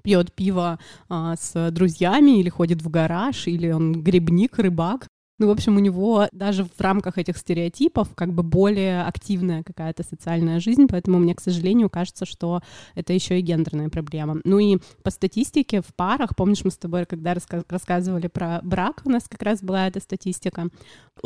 пьет 0.04 0.34
пиво 0.34 0.80
а, 1.10 1.36
с 1.36 1.72
друзьями 1.72 2.40
или 2.40 2.50
ходит 2.50 2.82
в 2.82 2.90
гараж, 2.90 3.48
или 3.48 3.72
он 3.72 4.04
грибник, 4.04 4.58
рыбак. 4.60 5.08
Ну, 5.38 5.48
в 5.48 5.52
общем, 5.52 5.76
у 5.76 5.80
него 5.80 6.28
даже 6.32 6.64
в 6.64 6.80
рамках 6.80 7.18
этих 7.18 7.38
стереотипов 7.38 8.16
как 8.16 8.32
бы 8.32 8.42
более 8.42 9.04
активная 9.04 9.64
какая-то 9.64 10.04
социальная 10.04 10.62
жизнь, 10.62 10.88
поэтому 10.90 11.20
мне, 11.20 11.36
к 11.36 11.42
сожалению, 11.42 11.90
кажется, 11.90 12.26
что 12.26 12.62
это 12.94 13.12
еще 13.12 13.38
и 13.38 13.42
гендерная 13.42 13.90
проблема. 13.90 14.40
Ну 14.46 14.60
и 14.60 14.78
по 15.04 15.12
статистике 15.12 15.82
в 15.82 15.94
парах, 15.94 16.38
помнишь, 16.38 16.64
мы 16.64 16.72
с 16.72 16.78
тобой, 16.78 17.06
когда 17.06 17.36
рассказывали 17.70 18.28
про 18.28 18.62
брак, 18.64 19.02
у 19.04 19.10
нас 19.10 19.28
как 19.28 19.42
раз 19.42 19.62
была 19.62 19.88
эта 19.88 20.00
статистика, 20.00 20.70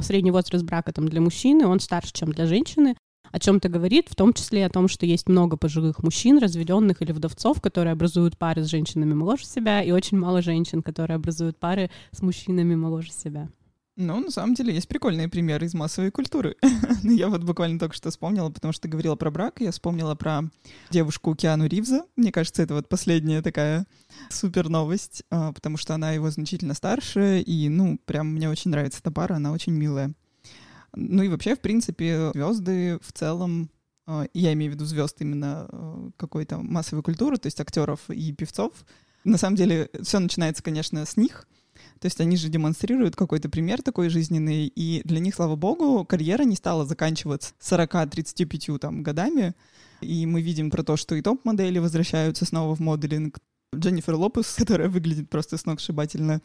средний 0.01 0.31
возраст 0.31 0.65
брака 0.65 0.91
там 0.91 1.07
для 1.07 1.21
мужчины, 1.21 1.67
он 1.67 1.79
старше, 1.79 2.11
чем 2.11 2.31
для 2.31 2.47
женщины, 2.47 2.95
о 3.31 3.39
чем-то 3.39 3.69
говорит, 3.69 4.07
в 4.09 4.15
том 4.15 4.33
числе 4.33 4.65
о 4.65 4.69
том, 4.69 4.87
что 4.87 5.05
есть 5.05 5.29
много 5.29 5.55
пожилых 5.55 6.01
мужчин, 6.01 6.39
разведенных 6.39 7.03
или 7.03 7.11
вдовцов, 7.11 7.61
которые 7.61 7.93
образуют 7.93 8.39
пары 8.39 8.63
с 8.63 8.67
женщинами 8.67 9.13
моложе 9.13 9.45
себя, 9.45 9.83
и 9.83 9.91
очень 9.91 10.17
мало 10.17 10.41
женщин, 10.41 10.81
которые 10.81 11.15
образуют 11.15 11.59
пары 11.59 11.91
с 12.11 12.23
мужчинами 12.23 12.73
моложе 12.73 13.11
себя. 13.11 13.49
Ну, 14.01 14.21
на 14.21 14.31
самом 14.31 14.53
деле, 14.53 14.73
есть 14.73 14.87
прикольные 14.87 15.27
примеры 15.27 15.65
из 15.65 15.73
массовой 15.73 16.09
культуры. 16.09 16.55
Ну, 17.03 17.11
я 17.11 17.27
вот 17.27 17.43
буквально 17.43 17.79
только 17.79 17.95
что 17.95 18.09
вспомнила, 18.09 18.49
потому 18.49 18.71
что 18.71 18.83
ты 18.83 18.87
говорила 18.87 19.15
про 19.15 19.29
брак, 19.29 19.59
я 19.59 19.71
вспомнила 19.71 20.15
про 20.15 20.43
девушку 20.89 21.35
Киану 21.35 21.65
Ривза. 21.65 22.05
Мне 22.15 22.31
кажется, 22.31 22.61
это 22.61 22.75
вот 22.75 22.87
последняя 22.87 23.41
такая 23.41 23.85
супер 24.29 24.69
новость, 24.69 25.23
а, 25.29 25.51
потому 25.51 25.75
что 25.75 25.95
она 25.95 26.11
его 26.11 26.29
значительно 26.29 26.73
старше, 26.73 27.41
и, 27.41 27.67
ну, 27.67 27.99
прям 28.05 28.27
мне 28.27 28.49
очень 28.49 28.71
нравится 28.71 28.99
эта 28.99 29.11
пара, 29.11 29.35
она 29.35 29.51
очень 29.51 29.73
милая. 29.73 30.13
Ну 30.95 31.23
и 31.23 31.27
вообще, 31.27 31.55
в 31.55 31.59
принципе, 31.59 32.31
звезды 32.33 32.99
в 33.01 33.11
целом, 33.11 33.69
а, 34.07 34.27
я 34.33 34.53
имею 34.53 34.71
в 34.71 34.75
виду 34.75 34.85
звезд 34.85 35.17
именно 35.19 35.67
а, 35.69 36.09
какой-то 36.15 36.57
массовой 36.57 37.03
культуры, 37.03 37.37
то 37.37 37.47
есть 37.47 37.59
актеров 37.59 38.09
и 38.09 38.31
певцов, 38.31 38.71
на 39.25 39.37
самом 39.37 39.57
деле 39.57 39.89
все 40.03 40.19
начинается, 40.19 40.63
конечно, 40.63 41.05
с 41.05 41.17
них— 41.17 41.47
то 41.99 42.05
есть 42.05 42.19
они 42.21 42.37
же 42.37 42.49
демонстрируют 42.49 43.15
какой-то 43.15 43.49
пример 43.49 43.81
такой 43.81 44.09
жизненный, 44.09 44.67
и 44.67 45.01
для 45.03 45.19
них, 45.19 45.35
слава 45.35 45.55
богу, 45.55 46.05
карьера 46.05 46.43
не 46.43 46.55
стала 46.55 46.85
заканчиваться 46.85 47.53
40-35 47.61 48.79
там, 48.79 49.03
годами. 49.03 49.53
И 50.01 50.25
мы 50.25 50.41
видим 50.41 50.71
про 50.71 50.83
то, 50.83 50.95
что 50.95 51.15
и 51.15 51.21
топ-модели 51.21 51.79
возвращаются 51.79 52.45
снова 52.45 52.75
в 52.75 52.79
моделинг. 52.79 53.39
Дженнифер 53.75 54.15
Лопес, 54.15 54.55
которая 54.57 54.89
выглядит 54.89 55.29
просто 55.29 55.57
сногсшибательно. 55.57 56.41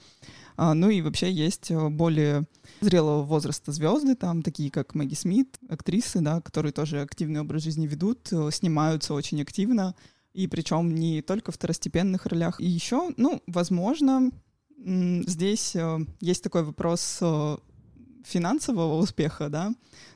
А, 0.57 0.75
ну 0.75 0.91
и 0.91 1.01
вообще 1.01 1.33
есть 1.33 1.71
э, 1.71 1.89
более 1.89 2.45
зрелого 2.81 3.23
возраста 3.23 3.73
звезды, 3.73 4.15
там 4.15 4.43
такие 4.43 4.71
как 4.71 4.95
Мэгги 4.95 5.15
Смит, 5.15 5.59
актрисы, 5.69 6.21
да, 6.21 6.41
которые 6.41 6.73
тоже 6.73 7.01
активный 7.01 7.41
образ 7.41 7.63
жизни 7.63 7.87
ведут, 7.87 8.29
э, 8.31 8.51
снимаются 8.53 9.15
очень 9.15 9.41
активно, 9.41 9.95
и 10.35 10.47
причем 10.49 10.95
не 10.95 11.23
только 11.23 11.51
в 11.51 11.55
второстепенных 11.55 12.27
ролях. 12.27 12.61
И 12.61 12.67
еще, 12.67 13.13
ну, 13.17 13.43
возможно, 13.47 14.31
здесь 14.77 15.75
э, 15.77 15.99
есть 16.21 16.43
такой 16.43 16.65
вопрос 16.65 17.19
э, 17.21 17.57
финансового 18.25 18.99
успеха, 19.01 19.49
да, 19.49 19.73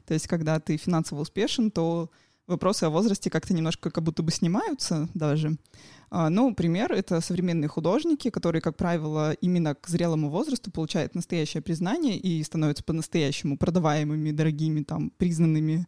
то 0.07 0.15
есть 0.15 0.27
когда 0.27 0.61
ты 0.61 0.77
финансово 0.77 1.21
успешен, 1.21 1.71
то 1.71 2.11
вопросы 2.47 2.85
о 2.85 2.91
возрасте 2.91 3.31
как-то 3.31 3.55
немножко 3.55 3.91
как 3.91 4.03
будто 4.03 4.23
бы 4.23 4.33
снимаются 4.33 5.09
даже. 5.15 5.57
А, 6.11 6.31
ну, 6.31 6.55
пример— 6.55 6.93
это 6.95 7.21
современные 7.21 7.69
художники, 7.69 8.31
которые, 8.31 8.63
как 8.63 8.77
правило, 8.77 9.33
именно 9.35 9.75
к 9.75 9.87
зрелому 9.87 10.31
возрасту 10.31 10.71
получают 10.71 11.15
настоящее 11.15 11.63
признание 11.63 12.17
и 12.17 12.43
становятся 12.43 12.83
по-настоящему 12.83 13.59
продаваемыми, 13.59 14.31
дорогими, 14.31 14.83
там, 14.83 15.11
признанными. 15.11 15.87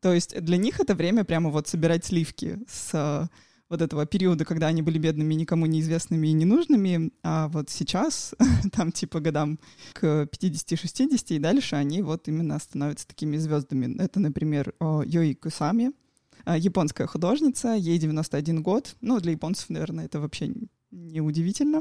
То 0.00 0.12
есть 0.12 0.38
для 0.40 0.56
них 0.56 0.80
это 0.80 0.96
время 0.96 1.24
прямо 1.24 1.50
вот 1.50 1.68
собирать 1.68 2.04
сливки 2.04 2.58
с 2.68 3.30
вот 3.72 3.80
этого 3.80 4.04
периода, 4.04 4.44
когда 4.44 4.66
они 4.66 4.82
были 4.82 4.98
бедными, 4.98 5.32
никому 5.32 5.64
неизвестными 5.64 6.28
и 6.28 6.32
ненужными, 6.32 7.10
а 7.22 7.48
вот 7.48 7.70
сейчас, 7.70 8.34
там 8.72 8.92
типа 8.92 9.20
годам 9.20 9.58
к 9.94 10.28
50-60 10.30 11.34
и 11.34 11.38
дальше, 11.38 11.76
они 11.76 12.02
вот 12.02 12.28
именно 12.28 12.58
становятся 12.58 13.08
такими 13.08 13.38
звездами. 13.38 13.96
Это, 13.98 14.20
например, 14.20 14.74
Йои 14.78 15.32
Кусами, 15.32 15.92
а, 16.44 16.58
японская 16.58 17.06
художница, 17.06 17.72
ей 17.72 17.98
91 17.98 18.62
год. 18.62 18.94
Ну, 19.00 19.18
для 19.20 19.32
японцев, 19.32 19.70
наверное, 19.70 20.04
это 20.04 20.20
вообще 20.20 20.52
не 20.90 21.22
удивительно. 21.22 21.80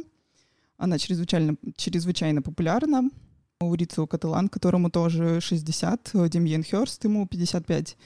Она 0.77 0.97
чрезвычайно, 0.97 1.57
чрезвычайно 1.75 2.41
популярна. 2.41 3.09
Урицу 3.59 4.07
Каталан, 4.07 4.47
которому 4.47 4.89
тоже 4.89 5.41
60, 5.41 6.11
Демьен 6.29 6.63
Хёрст, 6.63 7.03
ему 7.03 7.27
55. 7.27 7.97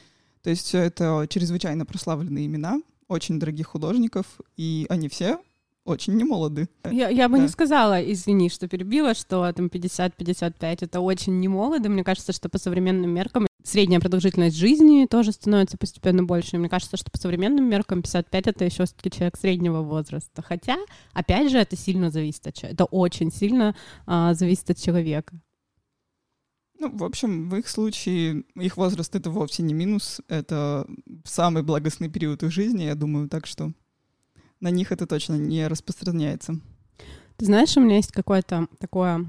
То 0.41 0.49
есть 0.49 0.65
все 0.65 0.79
это 0.79 1.27
чрезвычайно 1.29 1.85
прославленные 1.85 2.47
имена— 2.47 2.81
очень 3.07 3.39
дорогих 3.39 3.67
художников, 3.67 4.25
и 4.57 4.85
они 4.89 5.09
все 5.09 5.39
очень 5.85 6.15
немолоды. 6.15 6.67
Я, 6.91 7.09
я 7.09 7.29
бы 7.29 7.37
да. 7.37 7.43
не 7.43 7.47
сказала, 7.47 8.01
извини, 8.01 8.49
что 8.49 8.67
перебила, 8.67 9.13
что 9.13 9.51
там 9.53 9.67
50-55 9.67 10.77
это 10.81 10.99
очень 10.99 11.39
немолодо. 11.39 11.89
Мне 11.89 12.03
кажется, 12.03 12.33
что 12.33 12.49
по 12.49 12.57
современным 12.57 13.11
меркам 13.11 13.47
средняя 13.63 13.99
продолжительность 13.99 14.57
жизни 14.57 15.05
тоже 15.05 15.31
становится 15.31 15.77
постепенно 15.77 16.23
больше. 16.23 16.57
мне 16.57 16.69
кажется, 16.69 16.97
что 16.97 17.11
по 17.11 17.17
современным 17.17 17.65
меркам 17.69 18.01
55 18.01 18.47
это 18.47 18.65
еще 18.65 18.85
все-таки 18.85 19.11
человек 19.11 19.37
среднего 19.37 19.81
возраста. 19.81 20.41
Хотя, 20.41 20.77
опять 21.13 21.51
же, 21.51 21.57
это 21.59 21.75
сильно 21.75 22.09
зависит 22.09 22.47
от 22.47 22.55
человека. 22.55 22.83
Это 22.83 22.85
очень 22.85 23.31
сильно 23.31 23.75
а, 24.05 24.33
зависит 24.33 24.69
от 24.71 24.77
человека. 24.77 25.35
Ну, 26.79 26.95
в 26.95 27.03
общем, 27.03 27.49
в 27.49 27.55
их 27.55 27.67
случае 27.67 28.43
их 28.55 28.77
возраст 28.77 29.15
это 29.15 29.29
вовсе 29.29 29.63
не 29.63 29.73
минус, 29.73 30.21
это 30.27 30.87
самый 31.23 31.63
благостный 31.63 32.09
период 32.09 32.43
их 32.43 32.51
жизни, 32.51 32.83
я 32.83 32.95
думаю, 32.95 33.29
так 33.29 33.45
что 33.45 33.71
на 34.59 34.69
них 34.69 34.91
это 34.91 35.07
точно 35.07 35.35
не 35.35 35.67
распространяется. 35.67 36.59
Ты 37.37 37.45
знаешь, 37.45 37.75
у 37.77 37.81
меня 37.81 37.97
есть 37.97 38.11
какой-то 38.11 38.67
такой 38.79 39.25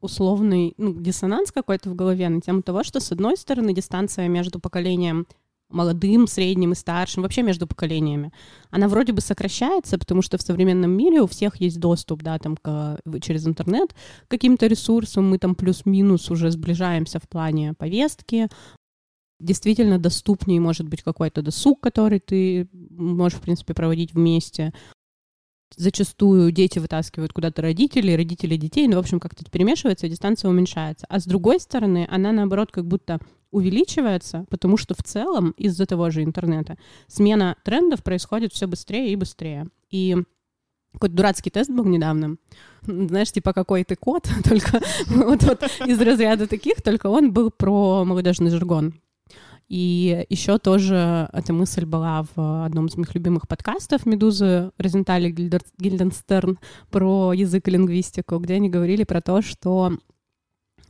условный 0.00 0.74
ну, 0.76 0.94
диссонанс 0.94 1.52
какой-то 1.52 1.90
в 1.90 1.94
голове 1.94 2.28
на 2.28 2.40
тему 2.40 2.62
того, 2.62 2.84
что, 2.84 3.00
с 3.00 3.12
одной 3.12 3.36
стороны, 3.36 3.74
дистанция 3.74 4.28
между 4.28 4.60
поколением 4.60 5.26
молодым, 5.68 6.26
средним 6.26 6.72
и 6.72 6.76
старшим, 6.76 7.22
вообще 7.22 7.42
между 7.42 7.66
поколениями, 7.66 8.32
она 8.70 8.88
вроде 8.88 9.12
бы 9.12 9.20
сокращается, 9.20 9.98
потому 9.98 10.22
что 10.22 10.38
в 10.38 10.42
современном 10.42 10.90
мире 10.90 11.22
у 11.22 11.26
всех 11.26 11.60
есть 11.60 11.80
доступ, 11.80 12.22
да, 12.22 12.38
там, 12.38 12.56
к, 12.56 13.00
через 13.20 13.46
интернет 13.46 13.94
к 14.26 14.30
каким-то 14.30 14.66
ресурсам, 14.66 15.28
мы 15.28 15.38
там 15.38 15.54
плюс-минус 15.54 16.30
уже 16.30 16.50
сближаемся 16.50 17.18
в 17.18 17.28
плане 17.28 17.74
повестки, 17.74 18.48
действительно 19.40 19.98
доступнее 19.98 20.60
может 20.60 20.88
быть 20.88 21.02
какой-то 21.02 21.42
досуг, 21.42 21.80
который 21.80 22.20
ты 22.20 22.68
можешь, 22.72 23.38
в 23.38 23.42
принципе, 23.42 23.74
проводить 23.74 24.14
вместе. 24.14 24.72
Зачастую 25.76 26.52
дети 26.52 26.78
вытаскивают 26.78 27.32
куда-то 27.32 27.60
родителей, 27.60 28.16
родители 28.16 28.56
детей, 28.56 28.86
ну, 28.86 28.96
в 28.96 29.00
общем, 29.00 29.20
как-то 29.20 29.44
перемешивается, 29.50 30.08
дистанция 30.08 30.48
уменьшается. 30.48 31.06
А 31.08 31.18
с 31.18 31.24
другой 31.24 31.60
стороны, 31.60 32.06
она, 32.10 32.32
наоборот, 32.32 32.70
как 32.70 32.86
будто 32.86 33.18
увеличивается, 33.56 34.44
потому 34.50 34.76
что 34.76 34.94
в 34.94 35.02
целом 35.02 35.54
из-за 35.56 35.86
того 35.86 36.10
же 36.10 36.22
интернета 36.22 36.76
смена 37.06 37.56
трендов 37.64 38.02
происходит 38.02 38.52
все 38.52 38.66
быстрее 38.66 39.12
и 39.12 39.16
быстрее. 39.16 39.68
И 39.90 40.16
какой-то 40.92 41.14
дурацкий 41.14 41.50
тест 41.50 41.70
был 41.70 41.84
недавно. 41.84 42.36
Знаешь, 42.82 43.32
типа 43.32 43.52
какой 43.52 43.84
ты 43.84 43.96
код, 43.96 44.28
только 44.44 44.80
вот, 45.06 45.42
вот 45.42 45.62
из 45.86 46.00
разряда 46.00 46.46
таких, 46.46 46.82
только 46.82 47.06
он 47.06 47.32
был 47.32 47.50
про 47.50 48.04
молодежный 48.04 48.50
жаргон. 48.50 48.94
И 49.68 50.26
еще 50.28 50.58
тоже 50.58 51.28
эта 51.32 51.52
мысль 51.52 51.86
была 51.86 52.24
в 52.36 52.64
одном 52.64 52.86
из 52.86 52.96
моих 52.96 53.14
любимых 53.16 53.48
подкастов 53.48 54.06
«Медузы» 54.06 54.70
Розентали 54.78 55.30
Гильденстерн 55.30 56.58
про 56.90 57.32
язык 57.32 57.66
и 57.66 57.72
лингвистику, 57.72 58.38
где 58.38 58.54
они 58.54 58.68
говорили 58.68 59.02
про 59.02 59.20
то, 59.20 59.42
что 59.42 59.92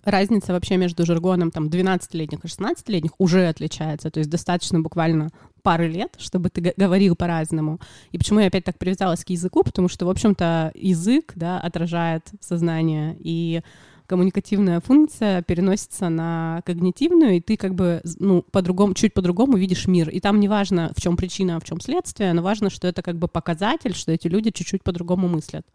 разница 0.06 0.52
вообще 0.52 0.76
между 0.76 1.04
жаргоном 1.04 1.50
там 1.50 1.66
12-летних 1.66 2.44
и 2.44 2.48
16-летних 2.48 3.12
уже 3.18 3.48
отличается, 3.48 4.10
то 4.10 4.18
есть 4.18 4.30
достаточно 4.30 4.80
буквально 4.80 5.30
пары 5.62 5.88
лет, 5.88 6.14
чтобы 6.18 6.48
ты 6.48 6.72
говорил 6.76 7.16
по-разному. 7.16 7.80
И 8.12 8.18
почему 8.18 8.40
я 8.40 8.46
опять 8.46 8.64
так 8.64 8.78
привязалась 8.78 9.24
к 9.24 9.30
языку, 9.30 9.64
потому 9.64 9.88
что, 9.88 10.06
в 10.06 10.10
общем-то, 10.10 10.72
язык, 10.74 11.32
да, 11.34 11.58
отражает 11.58 12.30
сознание, 12.40 13.16
и 13.18 13.62
коммуникативная 14.06 14.80
функция 14.80 15.42
переносится 15.42 16.08
на 16.08 16.62
когнитивную, 16.64 17.36
и 17.36 17.40
ты 17.40 17.56
как 17.56 17.74
бы, 17.74 18.00
ну, 18.20 18.42
по-другому, 18.42 18.94
чуть 18.94 19.12
по-другому 19.12 19.56
видишь 19.56 19.86
мир. 19.86 20.08
И 20.08 20.20
там 20.20 20.38
не 20.40 20.48
важно, 20.48 20.92
в 20.96 21.00
чем 21.00 21.16
причина, 21.16 21.56
а 21.56 21.60
в 21.60 21.64
чем 21.64 21.80
следствие, 21.80 22.32
но 22.32 22.42
важно, 22.42 22.70
что 22.70 22.86
это 22.86 23.02
как 23.02 23.16
бы 23.16 23.28
показатель, 23.28 23.94
что 23.94 24.12
эти 24.12 24.28
люди 24.28 24.50
чуть-чуть 24.50 24.84
по-другому 24.84 25.28
мыслят. 25.28 25.66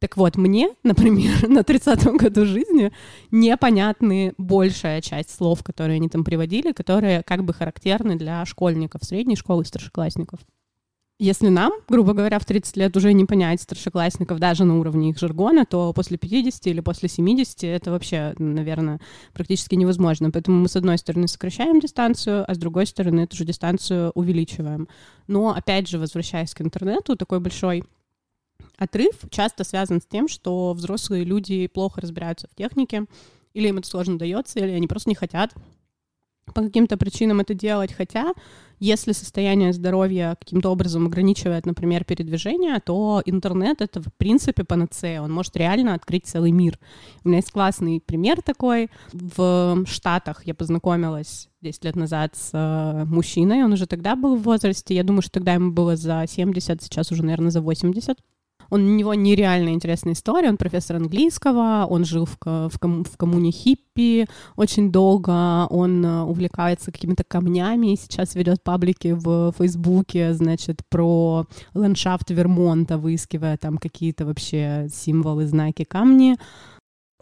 Так 0.00 0.16
вот, 0.16 0.36
мне, 0.36 0.70
например, 0.82 1.48
на 1.48 1.60
30-м 1.60 2.16
году 2.16 2.46
жизни 2.46 2.90
непонятны 3.30 4.32
большая 4.38 5.00
часть 5.02 5.30
слов, 5.30 5.62
которые 5.62 5.96
они 5.96 6.08
там 6.08 6.24
приводили, 6.24 6.72
которые 6.72 7.22
как 7.22 7.44
бы 7.44 7.52
характерны 7.52 8.16
для 8.16 8.44
школьников 8.46 9.04
средней 9.04 9.36
школы 9.36 9.64
старшеклассников. 9.64 10.40
Если 11.22 11.48
нам, 11.48 11.72
грубо 11.86 12.14
говоря, 12.14 12.38
в 12.38 12.46
30 12.46 12.78
лет 12.78 12.96
уже 12.96 13.12
не 13.12 13.26
понять 13.26 13.60
старшеклассников 13.60 14.38
даже 14.38 14.64
на 14.64 14.80
уровне 14.80 15.10
их 15.10 15.18
жаргона, 15.18 15.66
то 15.66 15.92
после 15.92 16.16
50 16.16 16.66
или 16.68 16.80
после 16.80 17.10
70 17.10 17.64
это 17.64 17.90
вообще, 17.90 18.32
наверное, 18.38 19.00
практически 19.34 19.74
невозможно. 19.74 20.30
Поэтому 20.30 20.62
мы, 20.62 20.68
с 20.68 20.76
одной 20.76 20.96
стороны, 20.96 21.28
сокращаем 21.28 21.78
дистанцию, 21.78 22.50
а 22.50 22.54
с 22.54 22.56
другой 22.56 22.86
стороны, 22.86 23.20
эту 23.20 23.36
же 23.36 23.44
дистанцию 23.44 24.12
увеличиваем. 24.14 24.88
Но, 25.26 25.50
опять 25.54 25.88
же, 25.88 25.98
возвращаясь 25.98 26.54
к 26.54 26.62
интернету, 26.62 27.16
такой 27.16 27.38
большой 27.38 27.84
Отрыв 28.76 29.14
часто 29.30 29.64
связан 29.64 30.00
с 30.00 30.06
тем, 30.06 30.28
что 30.28 30.72
взрослые 30.72 31.24
люди 31.24 31.66
плохо 31.66 32.00
разбираются 32.00 32.48
в 32.48 32.54
технике, 32.54 33.06
или 33.54 33.68
им 33.68 33.78
это 33.78 33.88
сложно 33.88 34.18
дается, 34.18 34.58
или 34.58 34.70
они 34.70 34.86
просто 34.86 35.08
не 35.08 35.14
хотят. 35.14 35.52
по 36.54 36.62
каким-то 36.62 36.96
причинам 36.96 37.40
это 37.40 37.54
делать, 37.54 37.92
хотя 37.92 38.32
если 38.80 39.12
состояние 39.12 39.74
здоровья 39.74 40.36
каким-то 40.40 40.70
образом 40.70 41.06
ограничивает, 41.06 41.66
например, 41.66 42.04
передвижение, 42.04 42.80
то 42.80 43.22
интернет— 43.26 43.80
это, 43.82 44.00
в 44.00 44.12
принципе, 44.16 44.64
панацея. 44.64 45.20
Он 45.20 45.30
может 45.30 45.54
реально 45.56 45.92
открыть 45.92 46.26
целый 46.26 46.50
мир. 46.50 46.78
У 47.22 47.28
меня 47.28 47.38
есть 47.38 47.52
классный 47.52 48.00
пример 48.00 48.40
такой. 48.40 48.88
В 49.12 49.84
Штатах 49.86 50.46
я 50.46 50.54
познакомилась 50.54 51.50
10 51.60 51.84
лет 51.84 51.96
назад 51.96 52.34
с 52.34 52.50
э, 52.54 53.04
мужчиной. 53.04 53.62
Он 53.64 53.72
уже 53.74 53.86
тогда 53.86 54.16
был 54.16 54.36
в 54.36 54.42
возрасте. 54.42 54.94
Я 54.94 55.04
думаю, 55.04 55.20
что 55.20 55.32
тогда 55.32 55.52
ему 55.52 55.70
было 55.72 55.94
за 55.94 56.24
70, 56.26 56.82
сейчас 56.82 57.12
уже, 57.12 57.22
наверное, 57.22 57.50
за 57.50 57.60
80. 57.60 58.18
Он, 58.70 58.84
у 58.84 58.96
него 58.96 59.14
нереально 59.14 59.70
интересная 59.70 60.14
история. 60.14 60.48
Он 60.48 60.56
профессор 60.56 60.96
английского, 60.96 61.86
он 61.88 62.04
жил 62.04 62.26
в, 62.26 62.38
в, 62.44 62.78
в 62.80 63.16
коммуне 63.16 63.50
хиппи 63.50 64.26
очень 64.56 64.90
долго, 64.90 65.66
он 65.68 66.04
э, 66.04 66.22
увлекается 66.22 66.92
какими-то 66.92 67.24
камнями, 67.24 67.96
сейчас 67.96 68.34
ведет 68.34 68.62
паблики 68.62 69.12
в 69.12 69.52
Фейсбуке, 69.58 70.32
значит, 70.34 70.82
про 70.88 71.46
ландшафт 71.74 72.30
Вермонта, 72.30 72.98
выискивая 72.98 73.56
там 73.56 73.78
какие-то 73.78 74.24
вообще 74.24 74.88
символы, 74.92 75.46
знаки, 75.46 75.84
камни. 75.84 76.36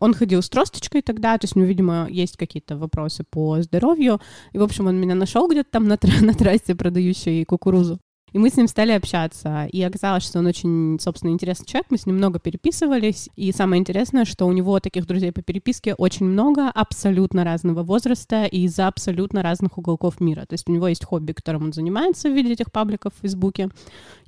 Он 0.01 0.15
ходил 0.15 0.43
с 0.43 0.49
тросточкой 0.49 1.03
тогда, 1.03 1.37
то 1.39 1.45
есть 1.45 1.57
у 1.57 1.59
него, 1.59 1.69
видимо, 1.69 2.07
есть 2.09 2.37
какие-то 2.37 2.77
вопросы 2.77 3.25
по 3.29 3.61
здоровью. 3.63 4.21
И, 4.53 4.59
в 4.59 4.63
общем, 4.63 4.87
он 4.87 4.97
меня 5.01 5.15
нашел 5.15 5.49
где-то 5.49 5.71
там 5.73 5.89
на, 5.89 5.99
на 6.21 6.35
трассе, 6.35 6.75
продающей 6.75 7.45
кукурузу. 7.45 7.99
И 8.33 8.39
мы 8.39 8.51
с 8.51 8.57
ним 8.57 8.69
стали 8.69 8.93
общаться. 8.93 9.67
И 9.73 9.83
оказалось, 9.83 10.25
что 10.25 10.39
он 10.39 10.47
очень, 10.47 10.99
собственно, 11.01 11.31
интересный 11.31 11.67
человек. 11.67 11.87
Мы 11.91 11.99
с 11.99 12.07
ним 12.07 12.17
много 12.17 12.39
переписывались. 12.39 13.29
И 13.37 13.53
самое 13.53 13.81
интересное, 13.81 14.25
что 14.25 14.47
у 14.47 14.53
него 14.53 14.79
таких 14.81 15.07
друзей 15.07 15.33
по 15.33 15.43
переписке 15.43 15.95
очень 15.95 16.27
много, 16.27 16.69
абсолютно 16.69 17.45
разного 17.45 17.83
возраста 17.83 18.45
и 18.45 18.63
из 18.63 18.79
абсолютно 18.79 19.43
разных 19.43 19.79
уголков 19.79 20.21
мира. 20.21 20.47
То 20.47 20.55
есть 20.55 20.69
у 20.69 20.73
него 20.73 20.89
есть 20.89 21.05
хобби, 21.05 21.33
которым 21.33 21.65
он 21.65 21.73
занимается 21.73 22.29
в 22.29 22.35
виде 22.35 22.53
этих 22.53 22.73
пабликов 22.73 23.13
в 23.15 23.21
Фейсбуке. 23.21 23.71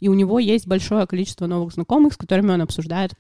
И 0.01 0.09
у 0.09 0.15
него 0.15 0.39
есть 0.39 0.67
большое 0.67 1.07
количество 1.07 1.47
новых 1.47 1.73
знакомых, 1.73 2.15
с 2.15 2.17
которыми 2.17 2.53
он 2.53 2.63
обсуждает 2.63 3.13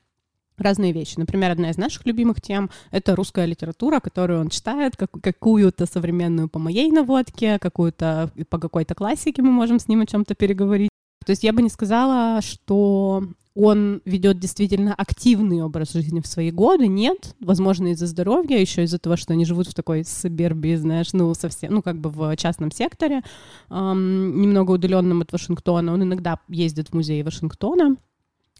разные 0.60 0.92
вещи. 0.92 1.14
Например, 1.16 1.50
одна 1.50 1.70
из 1.70 1.76
наших 1.76 2.06
любимых 2.06 2.40
тем— 2.40 2.70
это 2.90 3.16
русская 3.16 3.46
литература, 3.46 4.00
которую 4.00 4.40
он 4.40 4.48
читает, 4.48 4.96
как, 4.96 5.10
какую-то 5.22 5.86
современную 5.86 6.48
по 6.48 6.58
моей 6.58 6.90
наводке, 6.90 7.58
какую-то 7.58 8.30
по 8.48 8.58
какой-то 8.58 8.94
классике 8.94 9.42
мы 9.42 9.50
можем 9.50 9.78
с 9.78 9.88
ним 9.88 10.00
о 10.00 10.06
чем-то 10.06 10.34
переговорить. 10.34 10.90
То 11.24 11.30
есть 11.30 11.44
я 11.44 11.52
бы 11.52 11.62
не 11.62 11.68
сказала, 11.68 12.40
что 12.40 13.22
он 13.54 14.00
ведет 14.04 14.38
действительно 14.38 14.94
активный 14.94 15.62
образ 15.62 15.92
жизни 15.92 16.20
в 16.20 16.26
свои 16.26 16.50
годы. 16.50 16.86
Нет, 16.86 17.34
возможно, 17.40 17.88
из-за 17.88 18.06
здоровья, 18.06 18.58
еще 18.58 18.84
из-за 18.84 18.98
того, 18.98 19.16
что 19.16 19.32
они 19.32 19.44
живут 19.44 19.68
в 19.68 19.74
такой 19.74 20.04
саберби, 20.04 20.76
знаешь, 20.76 21.12
ну, 21.12 21.34
совсем, 21.34 21.74
ну, 21.74 21.82
как 21.82 22.00
бы 22.00 22.10
в 22.10 22.34
частном 22.36 22.70
секторе, 22.70 23.22
эм, 23.70 24.40
немного 24.40 24.72
удаленном 24.72 25.22
от 25.22 25.32
Вашингтона. 25.32 25.92
Он 25.92 26.02
иногда 26.02 26.38
ездит 26.48 26.88
в 26.88 26.94
музей 26.94 27.22
Вашингтона, 27.22 27.96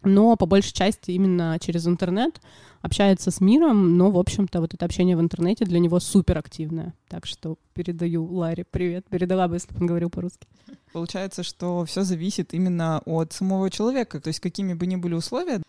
но 0.03 0.35
по 0.35 0.45
большей 0.45 0.73
части 0.73 1.11
именно 1.11 1.57
через 1.59 1.87
интернет 1.87 2.41
общается 2.81 3.31
с 3.31 3.41
миром, 3.41 3.97
но, 3.97 4.11
в 4.11 4.17
общем-то, 4.17 4.59
вот 4.59 4.73
это 4.73 4.85
общение 4.85 5.15
в 5.15 5.21
интернете 5.21 5.65
для 5.65 5.79
него 5.79 5.99
супер 5.99 6.37
активное. 6.37 6.93
Так 7.07 7.25
что 7.25 7.57
передаю 7.73 8.25
Ларе 8.25 8.65
привет, 8.69 9.05
передала 9.09 9.47
бы, 9.47 9.55
если 9.55 9.71
бы 9.73 9.81
он 9.81 9.87
говорил 9.87 10.09
по-русски. 10.09 10.47
Получается, 10.93 11.43
что 11.43 11.85
все 11.85 12.03
зависит 12.03 12.53
именно 12.53 13.01
от 13.05 13.33
самого 13.33 13.69
человека, 13.69 14.19
то 14.19 14.29
есть 14.29 14.39
какими 14.39 14.73
бы 14.73 14.85
ни 14.87 14.95
были 14.95 15.13
условия, 15.13 15.61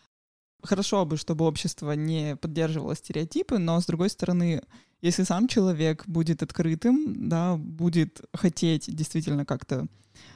хорошо 0.63 1.05
бы, 1.05 1.17
чтобы 1.17 1.45
общество 1.45 1.93
не 1.93 2.37
поддерживало 2.37 2.97
стереотипы, 2.97 3.59
но, 3.59 3.81
с 3.81 3.87
другой 3.87 4.11
стороны, 4.11 4.63
если 5.01 5.25
сам 5.25 5.49
человек 5.49 6.05
будет 6.07 6.43
открытым, 6.43 7.29
да, 7.29 7.57
будет 7.57 8.23
хотеть 8.33 8.95
действительно 8.95 9.45
как-то 9.45 9.87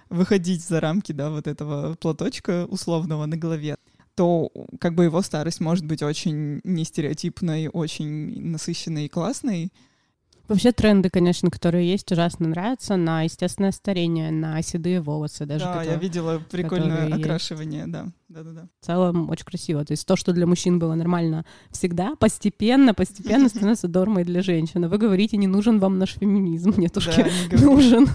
выходить 0.08 0.62
за 0.62 0.80
рамки, 0.80 1.12
да, 1.12 1.30
вот 1.30 1.46
этого 1.46 1.94
платочка 1.94 2.66
условного 2.66 3.26
на 3.26 3.36
голове, 3.36 3.76
то 4.14 4.50
как 4.80 4.94
бы 4.94 5.04
его 5.04 5.20
старость 5.22 5.60
может 5.60 5.84
быть 5.84 6.02
очень 6.02 6.60
нестереотипной, 6.64 7.68
очень 7.68 8.50
насыщенной 8.50 9.06
и 9.06 9.08
классной, 9.08 9.70
Вообще 10.48 10.70
тренды, 10.70 11.10
конечно, 11.10 11.50
которые 11.50 11.90
есть, 11.90 12.10
ужасно 12.12 12.48
нравятся 12.48 12.96
на 12.96 13.22
естественное 13.22 13.72
старение, 13.72 14.30
на 14.30 14.62
седые 14.62 15.00
волосы 15.00 15.44
даже. 15.44 15.64
Да, 15.64 15.72
которые, 15.72 15.92
я 15.92 15.98
видела 15.98 16.40
прикольное 16.50 17.12
окрашивание, 17.12 17.80
есть. 17.80 17.90
да, 17.90 18.06
да, 18.28 18.42
да, 18.44 18.50
да. 18.52 18.68
В 18.80 18.86
целом 18.86 19.28
очень 19.28 19.44
красиво. 19.44 19.84
То 19.84 19.92
есть 19.92 20.06
то, 20.06 20.14
что 20.14 20.32
для 20.32 20.46
мужчин 20.46 20.78
было 20.78 20.94
нормально 20.94 21.44
всегда, 21.70 22.14
постепенно, 22.14 22.94
постепенно 22.94 23.48
становится 23.48 23.88
нормой 23.88 24.24
для 24.24 24.40
женщин. 24.40 24.88
Вы 24.88 24.98
говорите, 24.98 25.36
не 25.36 25.48
нужен 25.48 25.80
вам 25.80 25.98
наш 25.98 26.14
феминизм, 26.14 26.74
нет 26.76 26.96
уж 26.96 27.08
нужен. 27.50 28.08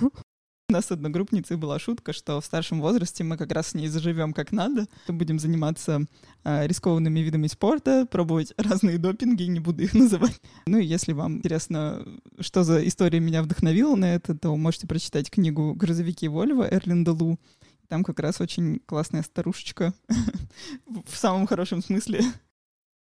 У 0.72 0.74
нас 0.74 0.90
одногруппницей 0.90 1.58
была 1.58 1.80
шутка, 1.80 2.14
что 2.14 2.40
в 2.40 2.46
старшем 2.46 2.80
возрасте 2.80 3.26
мы 3.26 3.36
как 3.36 3.52
раз 3.52 3.68
с 3.68 3.74
ней 3.74 3.90
заживем 3.90 4.32
как 4.32 4.54
надо. 4.54 4.88
Будем 5.10 5.38
заниматься 5.38 6.06
э, 6.46 6.66
рискованными 6.66 7.20
видами 7.20 7.48
спорта, 7.48 8.08
пробовать 8.10 8.54
разные 8.58 8.98
допинги, 8.98 9.44
не 9.44 9.60
буду 9.60 9.84
их 9.84 9.94
называть. 9.94 10.40
Ну 10.66 10.78
и 10.78 10.86
если 10.86 11.12
вам 11.12 11.40
интересно, 11.40 12.08
что 12.40 12.64
за 12.64 12.88
история 12.88 13.20
меня 13.20 13.44
вдохновила 13.44 13.98
на 13.98 14.16
это, 14.16 14.34
то 14.34 14.56
можете 14.56 14.88
прочитать 14.88 15.30
книгу 15.30 15.74
«Грузовики 15.74 16.30
Вольво» 16.30 16.66
Эрлинда 16.66 17.12
Лу. 17.12 17.38
Там 17.90 18.06
как 18.06 18.22
раз 18.22 18.40
очень 18.40 18.80
классная 18.86 19.24
старушечка 19.24 19.94
в 20.86 21.18
самом 21.18 21.48
хорошем 21.48 21.84
смысле 21.84 22.22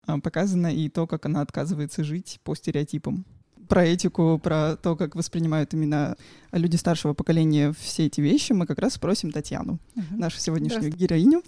а, 0.08 0.20
показано 0.20 0.74
и 0.74 0.90
то, 0.90 1.06
как 1.06 1.28
она 1.28 1.42
отказывается 1.42 2.04
жить 2.04 2.40
по 2.44 2.56
стереотипам 2.56 3.28
про 3.70 3.86
этику, 3.86 4.40
про 4.44 4.76
то, 4.76 4.96
как 4.98 5.16
воспринимают 5.16 5.74
именно 5.74 6.18
люди 6.52 6.76
старшего 6.76 7.14
поколения 7.14 7.74
все 7.80 8.08
эти 8.08 8.20
вещи, 8.20 8.52
мы 8.52 8.66
как 8.66 8.80
раз 8.80 8.96
спросим 8.96 9.32
Татьяну, 9.32 9.80
uh-huh. 9.96 10.18
нашу 10.18 10.40
сегодняшнюю 10.40 10.92
героиню. 10.92 11.44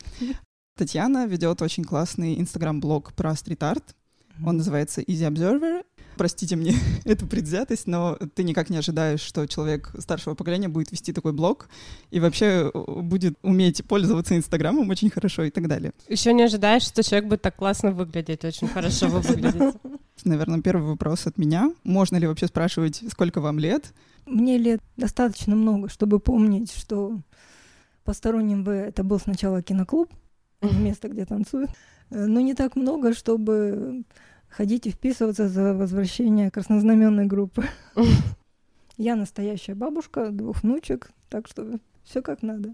Татьяна 0.77 1.25
ведет 1.25 1.62
очень 1.62 1.84
классный 1.84 2.39
инстаграм-блог 2.39 3.13
про 3.13 3.36
стрит-арт. 3.36 3.84
Uh-huh. 3.84 4.49
Он 4.49 4.57
называется 4.57 5.01
Easy 5.01 5.27
Observer. 5.27 5.84
Простите 6.15 6.55
мне 6.55 6.75
эту 7.05 7.25
предвзятость, 7.25 7.88
но 7.88 8.19
ты 8.36 8.43
никак 8.43 8.69
не 8.69 8.77
ожидаешь, 8.77 9.21
что 9.21 9.47
человек 9.47 9.91
старшего 9.97 10.36
поколения 10.36 10.67
будет 10.67 10.91
вести 10.91 11.13
такой 11.13 11.34
блог 11.34 11.69
и 12.12 12.19
вообще 12.19 12.69
э, 12.71 13.01
будет 13.01 13.39
уметь 13.41 13.84
пользоваться 13.86 14.38
Инстаграмом 14.38 14.88
очень 14.89 15.10
хорошо 15.10 15.43
и 15.43 15.49
так 15.49 15.67
далее. 15.67 15.91
Еще 16.07 16.34
не 16.34 16.43
ожидаешь, 16.43 16.84
что 16.84 17.01
человек 17.01 17.27
будет 17.27 17.41
так 17.41 17.55
классно 17.55 17.91
выглядеть, 17.91 18.45
очень 18.45 18.67
хорошо 18.67 19.07
вы 19.07 19.19
выглядите. 19.21 19.73
Наверное, 20.23 20.62
первый 20.62 20.88
вопрос 20.88 21.27
от 21.27 21.38
меня. 21.38 21.73
Можно 21.84 22.17
ли 22.17 22.27
вообще 22.27 22.47
спрашивать, 22.47 23.03
сколько 23.10 23.41
вам 23.41 23.60
лет? 23.60 23.93
Мне 24.25 24.57
лет 24.57 24.81
достаточно 24.97 25.55
много, 25.55 25.89
чтобы 25.89 26.19
помнить, 26.19 26.71
что 26.71 27.19
посторонним 28.03 28.63
бы 28.63 28.73
это 28.73 29.03
был 29.03 29.19
сначала 29.19 29.62
киноклуб, 29.62 30.12
место, 30.62 31.10
где 31.10 31.25
танцуют, 31.25 31.71
э, 32.10 32.25
но 32.25 32.39
не 32.39 32.53
так 32.53 32.75
много, 32.75 33.13
чтобы 33.13 34.03
ходить 34.47 34.86
и 34.86 34.91
вписываться 34.91 35.47
за 35.47 35.73
возвращение 35.73 36.51
краснознаменной 36.51 37.25
группы. 37.25 37.65
Я 38.97 39.15
настоящая 39.15 39.73
бабушка, 39.73 40.29
двух 40.29 40.62
внучек, 40.62 41.12
так 41.29 41.47
что 41.47 41.79
все 42.03 42.21
как 42.21 42.43
надо. 42.43 42.73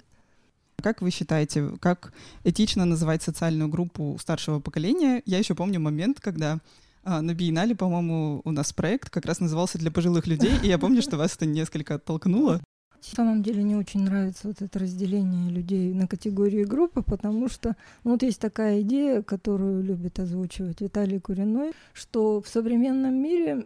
Как 0.81 1.01
вы 1.01 1.09
считаете, 1.09 1.71
как 1.79 2.13
этично 2.43 2.85
называть 2.85 3.23
социальную 3.23 3.69
группу 3.69 4.17
старшего 4.19 4.59
поколения? 4.59 5.23
Я 5.25 5.39
еще 5.39 5.55
помню 5.55 5.79
момент, 5.79 6.19
когда 6.19 6.59
а, 7.07 7.21
на 7.21 7.33
Биеннале, 7.33 7.73
по-моему, 7.73 8.41
у 8.43 8.51
нас 8.51 8.73
проект 8.73 9.09
как 9.09 9.25
раз 9.25 9.39
назывался 9.39 9.77
«Для 9.77 9.91
пожилых 9.91 10.27
людей», 10.27 10.51
и 10.61 10.67
я 10.67 10.77
помню, 10.77 11.01
что 11.01 11.15
вас 11.15 11.37
это 11.37 11.45
несколько 11.45 11.95
оттолкнуло. 11.95 12.59
На 12.91 13.15
самом 13.15 13.43
деле 13.43 13.63
не 13.63 13.77
очень 13.77 14.01
нравится 14.01 14.49
вот 14.49 14.61
это 14.61 14.77
разделение 14.77 15.49
людей 15.49 15.93
на 15.93 16.05
категории 16.05 16.65
группы, 16.65 17.03
потому 17.03 17.47
что 17.47 17.77
ну, 18.03 18.11
вот 18.11 18.23
есть 18.23 18.41
такая 18.41 18.81
идея, 18.81 19.21
которую 19.21 19.83
любит 19.83 20.19
озвучивать 20.19 20.81
Виталий 20.81 21.21
Куриной, 21.21 21.71
что 21.93 22.41
в 22.41 22.49
современном 22.49 23.15
мире 23.15 23.65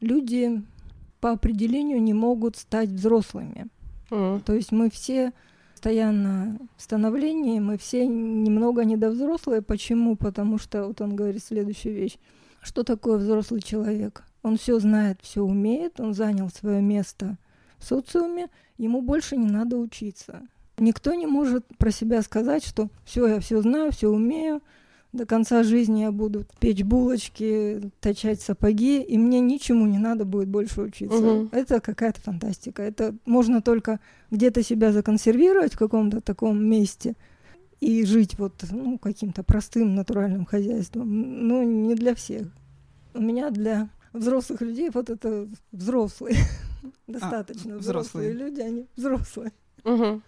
люди 0.00 0.62
по 1.20 1.32
определению 1.32 2.00
не 2.00 2.14
могут 2.14 2.56
стать 2.56 2.90
взрослыми. 2.90 3.66
Mm. 4.10 4.42
То 4.44 4.54
есть 4.54 4.70
мы 4.70 4.88
все 4.88 5.32
постоянно 5.72 6.58
в 6.76 6.82
становлении, 6.82 7.58
мы 7.58 7.76
все 7.76 8.06
немного 8.06 8.84
недовзрослые. 8.84 9.62
Почему? 9.62 10.14
Потому 10.14 10.58
что, 10.58 10.86
вот 10.86 11.00
он 11.00 11.16
говорит 11.16 11.42
следующую 11.42 11.96
вещь. 11.96 12.18
Что 12.60 12.82
такое 12.82 13.18
взрослый 13.18 13.60
человек? 13.60 14.24
Он 14.42 14.56
все 14.56 14.78
знает, 14.78 15.18
все 15.22 15.42
умеет, 15.42 16.00
он 16.00 16.14
занял 16.14 16.48
свое 16.50 16.80
место 16.80 17.36
в 17.78 17.84
социуме, 17.84 18.48
ему 18.76 19.02
больше 19.02 19.36
не 19.36 19.48
надо 19.48 19.76
учиться. 19.76 20.42
Никто 20.78 21.14
не 21.14 21.26
может 21.26 21.66
про 21.76 21.90
себя 21.90 22.22
сказать, 22.22 22.64
что 22.64 22.88
все, 23.04 23.26
я 23.26 23.40
все 23.40 23.60
знаю, 23.62 23.92
все 23.92 24.08
умею, 24.08 24.62
до 25.12 25.24
конца 25.24 25.62
жизни 25.62 26.00
я 26.00 26.12
буду 26.12 26.44
печь 26.60 26.82
булочки, 26.82 27.90
точать 28.00 28.40
сапоги, 28.40 29.00
и 29.00 29.16
мне 29.16 29.40
ничему 29.40 29.86
не 29.86 29.98
надо 29.98 30.24
будет 30.24 30.48
больше 30.48 30.82
учиться. 30.82 31.16
Угу. 31.16 31.48
Это 31.52 31.80
какая-то 31.80 32.20
фантастика. 32.20 32.82
Это 32.82 33.14
можно 33.24 33.62
только 33.62 34.00
где-то 34.30 34.62
себя 34.62 34.92
законсервировать 34.92 35.74
в 35.74 35.78
каком-то 35.78 36.20
таком 36.20 36.62
месте 36.62 37.14
и 37.80 38.04
жить 38.04 38.38
вот 38.38 38.64
ну, 38.70 38.98
каким-то 38.98 39.42
простым 39.42 39.94
натуральным 39.94 40.44
хозяйством. 40.44 41.46
Но 41.46 41.62
не 41.62 41.94
для 41.94 42.14
всех. 42.14 42.48
У 43.14 43.20
меня 43.20 43.50
для 43.50 43.88
взрослых 44.12 44.60
людей 44.60 44.90
вот 44.92 45.10
это 45.10 45.48
взрослые. 45.72 46.36
достаточно 47.06 47.74
а, 47.74 47.78
взрослые. 47.78 48.30
взрослые 48.30 48.32
люди, 48.32 48.60
они 48.60 48.86
взрослые. 48.96 49.52
Угу. 49.84 50.22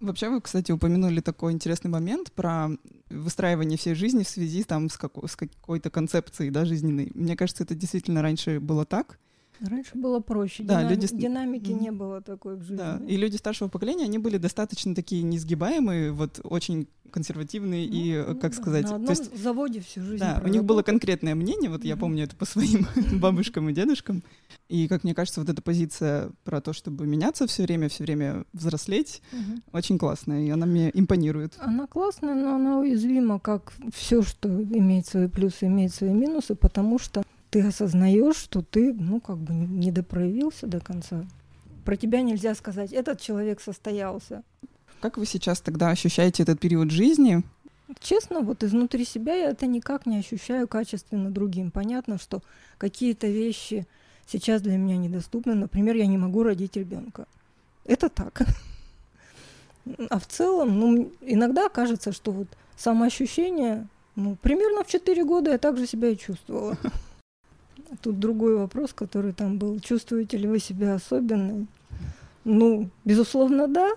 Вообще 0.00 0.28
вы, 0.28 0.40
кстати, 0.40 0.72
упомянули 0.72 1.20
такой 1.20 1.52
интересный 1.52 1.90
момент 1.90 2.32
про 2.32 2.68
выстраивание 3.08 3.78
всей 3.78 3.94
жизни 3.94 4.22
в 4.22 4.28
связи 4.28 4.64
там, 4.64 4.90
с, 4.90 4.98
како- 4.98 5.26
с 5.26 5.36
какой-то 5.36 5.90
концепцией 5.90 6.50
да, 6.50 6.64
жизненной. 6.64 7.10
Мне 7.14 7.36
кажется, 7.36 7.62
это 7.64 7.74
действительно 7.74 8.20
раньше 8.20 8.60
было 8.60 8.84
так. 8.84 9.18
Раньше 9.60 9.92
было 9.94 10.20
проще. 10.20 10.62
Да, 10.62 10.78
Динам... 10.78 10.90
люди... 10.90 11.16
Динамики 11.16 11.70
mm. 11.70 11.80
не 11.80 11.90
было 11.92 12.20
такой 12.20 12.56
в 12.56 12.62
жизни. 12.62 12.76
Да, 12.76 13.00
и 13.06 13.16
люди 13.16 13.36
старшего 13.36 13.68
поколения, 13.68 14.04
они 14.04 14.18
были 14.18 14.36
достаточно 14.36 14.94
такие 14.94 15.22
несгибаемые, 15.22 16.12
вот 16.12 16.40
очень 16.44 16.88
консервативные 17.14 17.86
ну, 17.86 17.94
и, 17.94 18.24
ну, 18.26 18.40
как 18.40 18.50
да. 18.50 18.60
сказать... 18.60 18.84
На 18.84 18.96
одном 18.96 19.06
То 19.06 19.22
есть, 19.22 19.40
заводе 19.40 19.80
всю 19.80 20.02
жизнь 20.02 20.18
Да, 20.18 20.42
у 20.44 20.48
них 20.48 20.64
было 20.64 20.82
конкретное 20.82 21.36
мнение, 21.36 21.70
вот 21.70 21.82
mm-hmm. 21.82 21.88
я 21.88 21.96
помню 21.96 22.24
это 22.24 22.34
по 22.34 22.44
своим 22.44 22.88
бабушкам 23.20 23.68
и 23.68 23.72
дедушкам. 23.72 24.24
И, 24.68 24.88
как 24.88 25.04
мне 25.04 25.14
кажется, 25.14 25.40
вот 25.40 25.48
эта 25.48 25.62
позиция 25.62 26.32
про 26.42 26.60
то, 26.60 26.72
чтобы 26.72 27.06
меняться 27.06 27.46
все 27.46 27.62
время, 27.62 27.88
все 27.88 28.02
время 28.02 28.44
взрослеть, 28.52 29.22
mm-hmm. 29.30 29.62
очень 29.72 29.96
классная, 29.96 30.44
и 30.44 30.50
она 30.50 30.66
мне 30.66 30.90
импонирует. 30.92 31.54
Она 31.58 31.86
классная, 31.86 32.34
но 32.34 32.56
она 32.56 32.78
уязвима, 32.80 33.38
как 33.38 33.72
все, 33.94 34.22
что 34.22 34.48
имеет 34.48 35.06
свои 35.06 35.28
плюсы, 35.28 35.66
имеет 35.66 35.94
свои 35.94 36.12
минусы, 36.12 36.56
потому 36.56 36.98
что 36.98 37.22
ты 37.54 37.62
осознаешь, 37.62 38.34
что 38.34 38.62
ты, 38.62 38.92
ну, 38.92 39.20
как 39.20 39.36
бы 39.36 39.54
не 39.54 39.92
допроявился 39.92 40.66
до 40.66 40.80
конца. 40.80 41.24
Про 41.84 41.96
тебя 41.96 42.20
нельзя 42.20 42.52
сказать, 42.56 42.92
этот 42.92 43.20
человек 43.20 43.60
состоялся. 43.60 44.42
Как 45.00 45.18
вы 45.18 45.24
сейчас 45.24 45.60
тогда 45.60 45.90
ощущаете 45.90 46.42
этот 46.42 46.58
период 46.58 46.90
жизни? 46.90 47.44
Честно, 48.00 48.40
вот 48.40 48.64
изнутри 48.64 49.04
себя 49.04 49.36
я 49.36 49.50
это 49.50 49.66
никак 49.66 50.04
не 50.04 50.18
ощущаю 50.18 50.66
качественно 50.66 51.30
другим. 51.30 51.70
Понятно, 51.70 52.18
что 52.18 52.42
какие-то 52.76 53.28
вещи 53.28 53.86
сейчас 54.26 54.60
для 54.60 54.76
меня 54.76 54.96
недоступны. 54.96 55.54
Например, 55.54 55.94
я 55.94 56.06
не 56.06 56.18
могу 56.18 56.42
родить 56.42 56.76
ребенка. 56.76 57.26
Это 57.84 58.08
так. 58.08 58.48
А 60.10 60.18
в 60.18 60.26
целом, 60.26 60.80
ну, 60.80 61.12
иногда 61.20 61.68
кажется, 61.68 62.10
что 62.10 62.32
вот 62.32 62.48
самоощущение, 62.76 63.86
ну, 64.16 64.34
примерно 64.42 64.82
в 64.82 64.88
4 64.88 65.24
года 65.24 65.52
я 65.52 65.58
также 65.58 65.86
себя 65.86 66.08
и 66.08 66.18
чувствовала. 66.18 66.76
Тут 68.02 68.18
другой 68.18 68.56
вопрос, 68.56 68.92
который 68.92 69.32
там 69.32 69.58
был. 69.58 69.80
Чувствуете 69.80 70.36
ли 70.36 70.46
вы 70.46 70.58
себя 70.58 70.94
особенной? 70.94 71.66
Ну, 72.44 72.90
безусловно, 73.04 73.68
да. 73.68 73.92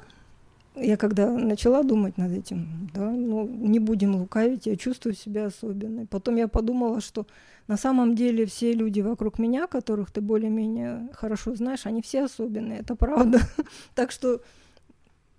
Я 0.75 0.95
когда 0.95 1.31
начала 1.31 1.81
думать 1.81 2.17
над 2.17 2.31
этим, 2.31 2.89
да, 2.93 3.09
ну, 3.09 3.47
не 3.47 3.79
будем 3.79 4.15
лукавить, 4.15 4.67
я 4.67 4.75
чувствую 4.75 5.15
себя 5.15 5.47
особенной. 5.47 6.05
Потом 6.05 6.35
я 6.35 6.47
подумала, 6.47 7.01
что 7.01 7.25
на 7.67 7.77
самом 7.77 8.15
деле 8.15 8.45
все 8.45 8.73
люди 8.73 9.01
вокруг 9.01 9.39
меня, 9.39 9.65
которых 9.65 10.11
ты 10.11 10.21
более-менее 10.21 11.09
хорошо 11.13 11.55
знаешь, 11.55 11.87
они 11.87 12.03
все 12.03 12.25
особенные, 12.25 12.79
это 12.79 12.95
правда. 12.95 13.39
Так 13.95 14.11
что 14.11 14.41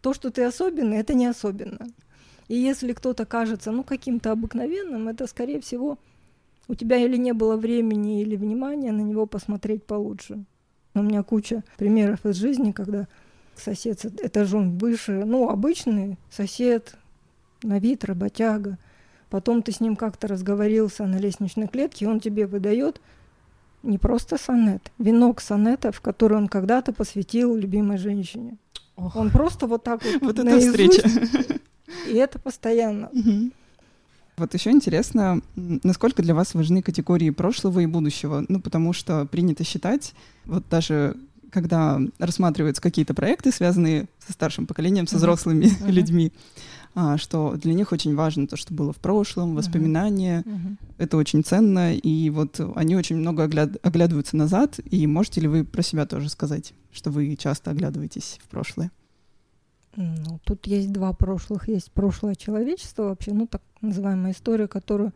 то, 0.02 0.12
что 0.12 0.30
ты 0.30 0.42
особенный, 0.42 0.96
это 0.96 1.14
не 1.14 1.26
особенно. 1.26 1.86
И 2.48 2.56
если 2.56 2.92
кто-то 2.92 3.24
кажется, 3.24 3.70
ну, 3.70 3.84
каким-то 3.84 4.32
обыкновенным, 4.32 5.08
это, 5.08 5.26
скорее 5.26 5.60
всего, 5.60 5.98
у 6.68 6.74
тебя 6.74 6.98
или 6.98 7.16
не 7.16 7.33
было 7.33 7.57
времени 7.57 8.20
или 8.20 8.37
внимания 8.37 8.92
на 8.92 9.00
него 9.00 9.26
посмотреть 9.26 9.85
получше. 9.85 10.44
У 10.94 11.02
меня 11.02 11.22
куча 11.22 11.64
примеров 11.76 12.24
из 12.26 12.37
жизни, 12.37 12.72
когда 12.72 13.09
сосед 13.57 14.04
этажом 14.04 14.78
выше, 14.78 15.24
ну, 15.24 15.48
обычный 15.48 16.18
сосед, 16.31 16.96
на 17.62 17.78
вид 17.78 18.04
работяга. 18.04 18.78
Потом 19.31 19.62
ты 19.62 19.72
с 19.72 19.81
ним 19.81 19.96
как-то 19.96 20.26
разговорился 20.28 21.07
на 21.07 21.16
лестничной 21.16 21.68
клетке, 21.68 22.04
и 22.04 22.09
он 22.09 22.20
тебе 22.20 22.46
выдает 22.46 23.00
не 23.83 23.98
просто 23.98 24.38
сонет, 24.38 24.90
венок 24.98 25.40
сонетов, 25.40 26.00
который 26.00 26.37
он 26.37 26.48
когда-то 26.48 26.92
посвятил 26.92 27.54
любимой 27.54 27.98
женщине. 27.98 28.57
Ох. 28.96 29.16
Он 29.16 29.31
просто 29.31 29.66
вот 29.66 29.85
так 29.85 30.02
вот 30.04 30.20
Вот 30.22 30.38
это 30.38 30.59
встреча. 30.59 31.09
И 32.09 32.14
это 32.14 32.38
постоянно. 32.38 33.11
Вот 34.38 34.55
еще 34.55 34.70
интересно, 34.70 35.42
насколько 35.57 36.22
для 36.22 36.35
вас 36.35 36.55
важны 36.55 36.83
категории 36.83 37.31
прошлого 37.31 37.81
и 37.81 37.87
будущего? 37.87 38.44
Ну, 38.48 38.61
потому 38.61 38.92
что 38.92 39.27
принято 39.27 39.64
считать, 39.64 40.14
вот 40.44 40.64
даже 40.70 41.16
когда 41.51 42.01
рассматриваются 42.18 42.83
какие-то 42.83 43.14
проекты, 43.14 43.53
связанные 43.53 44.09
со 44.24 44.33
старшим 44.33 44.66
поколением, 44.66 45.07
со 45.07 45.16
взрослыми 45.16 45.64
uh-huh. 45.64 45.90
людьми, 45.90 46.33
а, 46.94 47.16
что 47.16 47.55
для 47.57 47.74
них 47.74 47.92
очень 47.92 48.14
важно 48.14 48.46
то, 48.46 48.57
что 48.57 48.74
было 48.74 48.92
в 48.92 48.96
прошлом, 48.96 49.55
воспоминания. 49.55 50.42
Uh-huh. 50.46 50.77
Это 50.98 51.16
очень 51.16 51.42
ценно, 51.44 51.94
и 51.94 52.31
вот 52.31 52.61
они 52.74 52.96
очень 52.96 53.16
много 53.16 53.44
огляд- 53.44 53.79
оглядываются 53.83 54.37
назад. 54.37 54.79
И 54.90 55.07
можете 55.07 55.40
ли 55.40 55.48
вы 55.48 55.64
про 55.64 55.83
себя 55.83 56.07
тоже 56.07 56.29
сказать, 56.29 56.74
что 56.92 57.11
вы 57.11 57.37
часто 57.37 57.70
оглядываетесь 57.70 58.38
в 58.42 58.48
прошлое? 58.48 58.90
Ну, 60.00 60.38
тут 60.44 60.68
есть 60.68 60.92
два 60.92 61.12
прошлых. 61.12 61.66
Есть 61.66 61.90
прошлое 61.90 62.37
человечества 62.37 63.08
вообще, 63.08 63.32
ну, 63.32 63.48
так 63.48 63.62
называемая 63.80 64.30
история, 64.30 64.68
которую, 64.68 65.12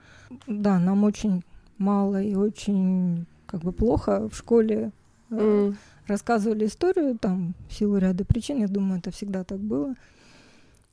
да, 0.48 0.80
нам 0.80 1.04
очень 1.04 1.44
мало 1.78 2.20
и 2.20 2.34
очень 2.34 3.26
как 3.46 3.60
бы 3.60 3.70
плохо 3.70 4.28
в 4.28 4.36
школе 4.36 4.90
mm. 5.30 5.76
рассказывали 6.08 6.66
историю, 6.66 7.16
там, 7.16 7.54
в 7.68 7.74
силу 7.74 7.98
ряда 7.98 8.24
причин, 8.24 8.58
я 8.58 8.66
думаю, 8.66 8.98
это 8.98 9.12
всегда 9.12 9.44
так 9.44 9.60
было. 9.60 9.94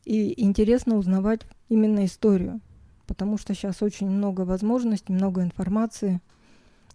И 0.05 0.39
интересно 0.39 0.95
узнавать 0.95 1.41
именно 1.67 2.05
историю, 2.05 2.61
потому 3.07 3.39
что 3.39 3.55
сейчас 3.55 3.81
очень 3.81 4.09
много 4.09 4.41
возможностей, 4.41 5.13
много 5.13 5.41
информации. 5.41 6.21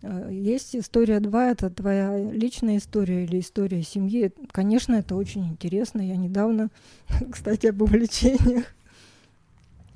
Э, 0.04 0.28
есть 0.30 0.76
история 0.76 1.18
2, 1.18 1.50
это 1.50 1.70
твоя 1.70 2.18
личная 2.30 2.76
история 2.76 3.24
или 3.24 3.40
история 3.40 3.82
семьи. 3.82 4.32
Конечно, 4.52 4.94
это 4.94 5.16
очень 5.16 5.46
интересно. 5.46 6.00
Я 6.02 6.16
недавно, 6.16 6.68
кстати, 7.30 7.66
об 7.66 7.80
увлечениях, 7.80 8.66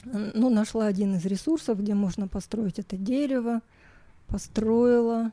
ну, 0.05 0.49
нашла 0.49 0.87
один 0.87 1.17
из 1.17 1.27
ресурсов, 1.27 1.81
где 1.81 1.93
можно 1.93 2.27
построить 2.27 2.79
это 2.79 2.97
дерево, 2.97 3.61
построила 4.27 5.33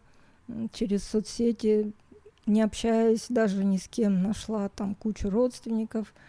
через 0.73 1.03
соцсети, 1.05 1.93
не 2.45 2.61
общаясь 2.61 3.27
даже 3.29 3.63
ни 3.63 3.77
с 3.77 3.87
кем, 3.87 4.21
нашла 4.21 4.69
там 4.69 4.95
кучу 4.95 5.29
родственников– 5.29 6.13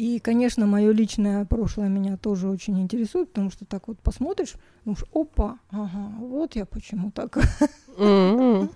и, 0.00 0.18
конечно, 0.18 0.64
мое 0.64 0.92
личное 0.92 1.44
прошлое 1.44 1.88
меня 1.88 2.16
тоже 2.16 2.48
очень 2.48 2.80
интересует, 2.80 3.28
потому 3.28 3.50
что 3.50 3.66
так 3.66 3.86
вот 3.86 3.98
посмотришь, 3.98 4.54
думаешь, 4.86 5.04
опа, 5.12 5.58
ага, 5.68 6.14
вот 6.20 6.56
я 6.56 6.64
почему 6.64 7.10
так. 7.10 7.38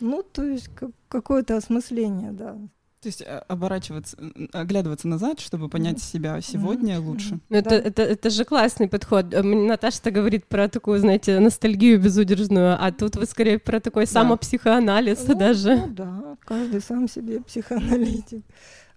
Ну, 0.00 0.22
то 0.24 0.42
есть 0.42 0.68
какое-то 1.08 1.56
осмысление, 1.56 2.32
да. 2.32 2.54
То 3.02 3.08
есть 3.08 3.22
а, 3.22 3.44
оборачиваться, 3.46 4.16
оглядываться 4.52 5.06
назад, 5.06 5.38
чтобы 5.38 5.68
понять 5.68 6.02
себя 6.02 6.40
сегодня 6.40 6.98
лучше. 6.98 7.38
Ну, 7.48 7.56
это, 7.56 7.76
это, 7.76 8.02
это 8.02 8.30
же 8.30 8.44
классный 8.44 8.88
подход. 8.88 9.32
Э, 9.32 9.42
Наташа-то 9.42 10.10
говорит 10.10 10.46
про 10.46 10.68
такую, 10.68 10.98
знаете, 10.98 11.38
ностальгию 11.38 12.00
безудержную, 12.00 12.76
а 12.80 12.90
тут 12.90 13.14
вы 13.16 13.26
скорее 13.26 13.58
про 13.60 13.78
такой 13.78 14.06
да. 14.06 14.10
самопсихоанализ 14.10 15.24
ну, 15.28 15.34
даже. 15.36 15.76
Ну 15.76 15.88
да, 15.88 16.36
каждый 16.40 16.80
сам 16.80 17.08
себе 17.08 17.40
психоаналитик. 17.42 18.42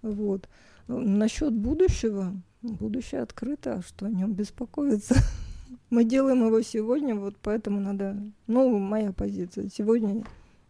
Вот. 0.02 0.48
Насчет 0.88 1.54
будущего, 1.54 2.34
будущее 2.62 3.22
открыто, 3.22 3.76
а 3.76 3.82
что 3.82 4.06
о 4.06 4.10
нем 4.10 4.34
беспокоиться. 4.34 5.16
Мы 5.90 6.04
делаем 6.04 6.46
его 6.46 6.62
сегодня, 6.62 7.16
вот 7.16 7.36
поэтому 7.42 7.80
надо, 7.80 8.18
ну, 8.48 8.78
моя 8.78 9.12
позиция, 9.12 9.70
сегодня 9.70 10.24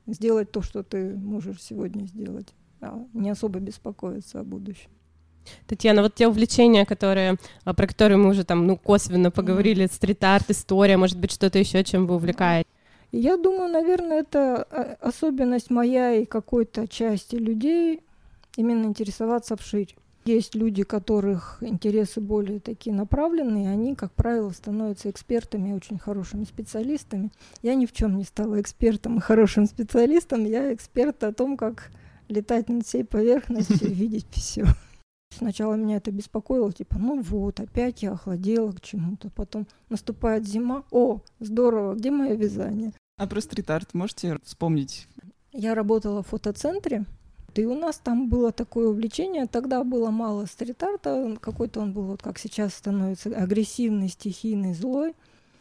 сделать 0.08 0.52
то, 0.52 0.62
что 0.62 0.84
ты 0.84 1.16
можешь 1.16 1.62
сегодня 1.62 2.06
сделать, 2.06 2.54
а 2.82 3.06
не 3.14 3.30
особо 3.30 3.60
беспокоиться 3.60 4.40
о 4.40 4.44
будущем. 4.44 4.90
Татьяна, 5.68 6.02
вот 6.02 6.16
те 6.16 6.28
увлечения, 6.28 6.86
которые, 6.86 7.38
а, 7.64 7.74
про 7.74 7.88
которые 7.88 8.18
мы 8.18 8.30
уже 8.30 8.44
там, 8.44 8.66
ну, 8.66 8.78
косвенно 8.78 9.32
поговорили, 9.32 9.88
стрит-арт, 9.88 10.50
история, 10.50 10.98
может 10.98 11.20
быть, 11.20 11.32
что-то 11.32 11.60
еще, 11.60 11.84
чем 11.84 12.08
вы 12.08 12.16
увлекаетесь? 12.16 12.72
Я 13.12 13.38
думаю, 13.38 13.72
наверное, 13.72 14.22
это 14.22 14.64
а, 14.64 14.98
особенность 15.02 15.70
моя 15.70 16.14
и 16.14 16.26
какой-то 16.26 16.88
части 16.88 17.36
людей 17.36 18.02
именно 18.58 18.86
интересоваться 18.86 19.56
вширь. 19.56 19.96
Есть 20.26 20.56
люди, 20.56 20.82
которых 20.82 21.60
интересы 21.62 22.20
более 22.20 22.60
такие 22.60 22.96
направленные, 22.96 23.70
они, 23.70 23.94
как 23.94 24.12
правило, 24.14 24.50
становятся 24.50 25.12
экспертами, 25.12 25.74
очень 25.74 26.00
хорошими 26.00 26.46
специалистами. 26.46 27.32
Я 27.62 27.76
ни 27.76 27.86
в 27.86 27.92
чем 27.92 28.18
не 28.18 28.24
стала 28.24 28.60
экспертом 28.60 29.18
и 29.18 29.22
хорошим 29.22 29.68
специалистом, 29.68 30.44
я 30.46 30.74
эксперт 30.74 31.24
о 31.24 31.32
том, 31.32 31.58
как 31.58 31.92
летать 32.28 32.70
над 32.70 32.88
всей 32.88 33.06
поверхностью 33.06 33.88
и 33.88 33.94
видеть 33.94 34.26
все. 34.32 34.66
Сначала 35.30 35.76
меня 35.76 35.98
это 35.98 36.12
беспокоило, 36.12 36.72
типа, 36.72 36.98
ну 36.98 37.22
вот, 37.22 37.60
опять 37.60 38.02
я 38.02 38.14
охладела 38.14 38.72
к 38.72 38.82
чему-то. 38.82 39.30
Потом 39.30 39.68
наступает 39.90 40.48
зима, 40.48 40.86
о, 40.92 41.20
здорово, 41.40 41.94
где 41.94 42.10
мое 42.10 42.34
вязание? 42.34 42.94
А 43.18 43.28
про 43.28 43.42
стрит-арт 43.42 43.94
можете 43.94 44.40
вспомнить? 44.44 45.08
Я 45.52 45.76
работала 45.76 46.24
в 46.24 46.28
фотоцентре, 46.28 47.06
и 47.62 47.66
у 47.66 47.76
нас 47.76 47.98
там 47.98 48.30
было 48.30 48.52
такое 48.52 48.88
увлечение, 48.88 49.46
тогда 49.46 49.84
было 49.84 50.10
мало 50.10 50.46
стрит-арта, 50.46 51.38
какой-то 51.40 51.82
он 51.82 51.94
был, 51.94 52.04
вот 52.04 52.22
как 52.22 52.38
сейчас 52.38 52.74
становится, 52.74 53.30
агрессивный, 53.30 54.10
стихийный, 54.10 54.74
злой. 54.74 55.14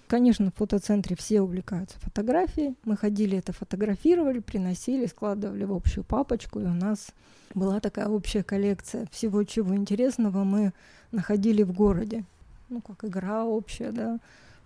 Конечно, 0.06 0.50
в 0.50 0.58
фотоцентре 0.58 1.16
все 1.16 1.40
увлекаются 1.40 1.98
фотографией. 1.98 2.74
Мы 2.84 2.96
ходили, 2.96 3.38
это 3.38 3.52
фотографировали, 3.52 4.38
приносили, 4.40 5.06
складывали 5.06 5.64
в 5.64 5.72
общую 5.72 6.04
папочку, 6.04 6.60
и 6.60 6.64
у 6.64 6.74
нас 6.74 7.08
была 7.54 7.80
такая 7.80 8.08
общая 8.08 8.42
коллекция 8.42 9.06
всего, 9.10 9.42
чего 9.44 9.74
интересного 9.74 10.44
мы 10.44 10.72
находили 11.10 11.62
в 11.62 11.72
городе. 11.72 12.24
Ну, 12.68 12.80
как 12.80 13.04
игра 13.04 13.44
общая, 13.44 13.92
да, 13.92 14.18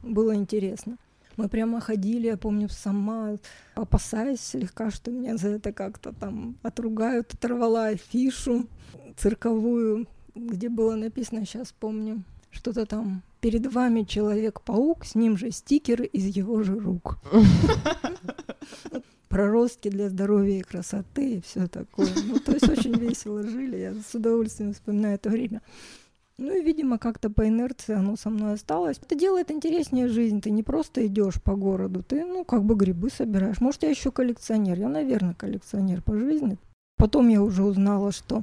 было 0.03 0.35
интересно. 0.35 0.97
Мы 1.39 1.49
прямо 1.49 1.81
ходили, 1.81 2.27
я 2.27 2.37
помню, 2.37 2.69
сама, 2.69 3.37
опасаясь 3.77 4.41
слегка, 4.41 4.91
что 4.91 5.13
меня 5.13 5.37
за 5.37 5.51
это 5.51 5.73
как-то 5.73 6.13
там 6.13 6.57
отругают, 6.65 7.33
оторвала 7.33 7.87
афишу 7.87 8.67
цирковую, 9.17 10.09
где 10.35 10.69
было 10.69 10.97
написано, 10.97 11.47
сейчас 11.47 11.71
помню, 11.71 12.25
что-то 12.51 12.87
там 12.87 13.23
перед 13.41 13.73
вами 13.73 14.03
Человек-паук, 14.03 15.05
с 15.05 15.15
ним 15.15 15.37
же 15.37 15.53
стикеры 15.53 16.07
из 16.07 16.27
его 16.27 16.65
же 16.65 16.77
рук. 16.77 17.19
Проростки 19.29 19.91
для 19.91 20.09
здоровья 20.09 20.59
и 20.59 20.63
красоты 20.63 21.35
и 21.35 21.41
все 21.41 21.69
такое. 21.69 22.09
Ну, 22.27 22.41
то 22.41 22.51
есть 22.51 22.69
очень 22.69 22.99
весело 22.99 23.45
жили, 23.45 23.77
я 23.77 23.95
с 23.95 24.13
удовольствием 24.13 24.73
вспоминаю 24.73 25.15
это 25.15 25.31
время. 25.31 25.63
Ну 26.39 26.57
и, 26.57 26.63
видимо, 26.63 26.99
как-то 26.99 27.31
по 27.31 27.49
инерции 27.49 27.95
оно 27.95 28.17
со 28.17 28.31
мной 28.31 28.55
осталось. 28.55 28.99
Это 28.99 29.17
делает 29.17 29.51
интереснее 29.51 30.07
жизнь. 30.07 30.41
Ты 30.41 30.51
не 30.51 30.63
просто 30.63 31.05
идешь 31.07 31.43
по 31.43 31.57
городу, 31.57 32.05
ты, 32.05 32.25
ну, 32.25 32.45
как 32.45 32.63
бы 32.63 32.77
грибы 32.77 33.11
собираешь. 33.11 33.61
Может, 33.61 33.83
я 33.83 33.91
еще 33.91 34.13
коллекционер. 34.13 34.79
Я, 34.79 34.89
наверное, 34.89 35.35
коллекционер 35.35 36.01
по 36.01 36.17
жизни. 36.17 36.57
Потом 36.97 37.29
я 37.29 37.43
уже 37.43 37.65
узнала, 37.65 38.13
что 38.13 38.43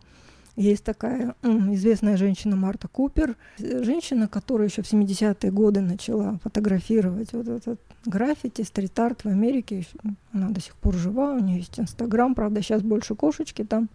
есть 0.58 0.84
такая 0.84 1.36
известная 1.44 2.18
женщина 2.18 2.56
Марта 2.56 2.88
Купер, 2.88 3.36
женщина, 3.60 4.28
которая 4.28 4.68
еще 4.70 4.82
в 4.82 4.92
70-е 4.92 5.52
годы 5.52 5.82
начала 5.82 6.40
фотографировать 6.44 7.34
вот 7.34 7.48
этот 7.48 7.80
граффити, 8.06 8.62
стрит-арт 8.62 9.24
в 9.24 9.28
Америке. 9.28 9.86
Она 10.32 10.50
до 10.50 10.62
сих 10.62 10.76
пор 10.76 10.96
жива, 10.96 11.34
у 11.34 11.40
нее 11.40 11.58
есть 11.58 11.78
Инстаграм, 11.80 12.36
правда, 12.36 12.62
сейчас 12.62 12.82
больше 12.82 13.16
кошечки 13.16 13.64
там. 13.64 13.90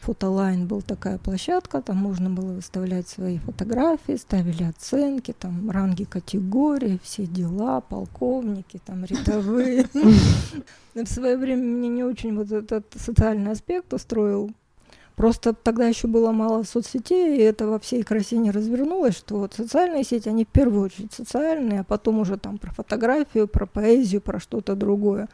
Фотолайн 0.00 0.66
был 0.66 0.82
такая 0.82 1.18
площадка, 1.18 1.80
там 1.80 1.96
можно 1.96 2.30
было 2.30 2.52
выставлять 2.52 3.08
свои 3.08 3.38
фотографии, 3.38 4.16
ставили 4.16 4.64
оценки, 4.64 5.32
там 5.32 5.70
ранги 5.70 6.04
категории, 6.04 7.00
все 7.02 7.26
дела, 7.26 7.80
полковники, 7.80 8.80
там 8.84 9.04
рядовые. 9.04 9.86
В 10.94 11.06
свое 11.06 11.36
время 11.36 11.62
мне 11.62 11.88
не 11.88 12.04
очень 12.04 12.36
вот 12.36 12.52
этот 12.52 12.86
социальный 12.94 13.52
аспект 13.52 13.92
устроил. 13.92 14.50
Просто 15.16 15.54
тогда 15.54 15.86
еще 15.86 16.08
было 16.08 16.30
мало 16.30 16.62
соцсетей, 16.62 17.38
и 17.38 17.42
это 17.42 17.66
во 17.66 17.78
всей 17.78 18.02
красе 18.02 18.36
не 18.36 18.50
развернулось, 18.50 19.16
что 19.16 19.38
вот 19.38 19.54
социальные 19.54 20.04
сети, 20.04 20.28
они 20.28 20.44
в 20.44 20.48
первую 20.48 20.84
очередь 20.84 21.14
социальные, 21.14 21.80
а 21.80 21.84
потом 21.84 22.18
уже 22.18 22.36
там 22.36 22.58
про 22.58 22.70
фотографию, 22.70 23.48
про 23.48 23.64
поэзию, 23.64 24.20
про 24.20 24.38
что-то 24.38 24.74
другое 24.74 25.28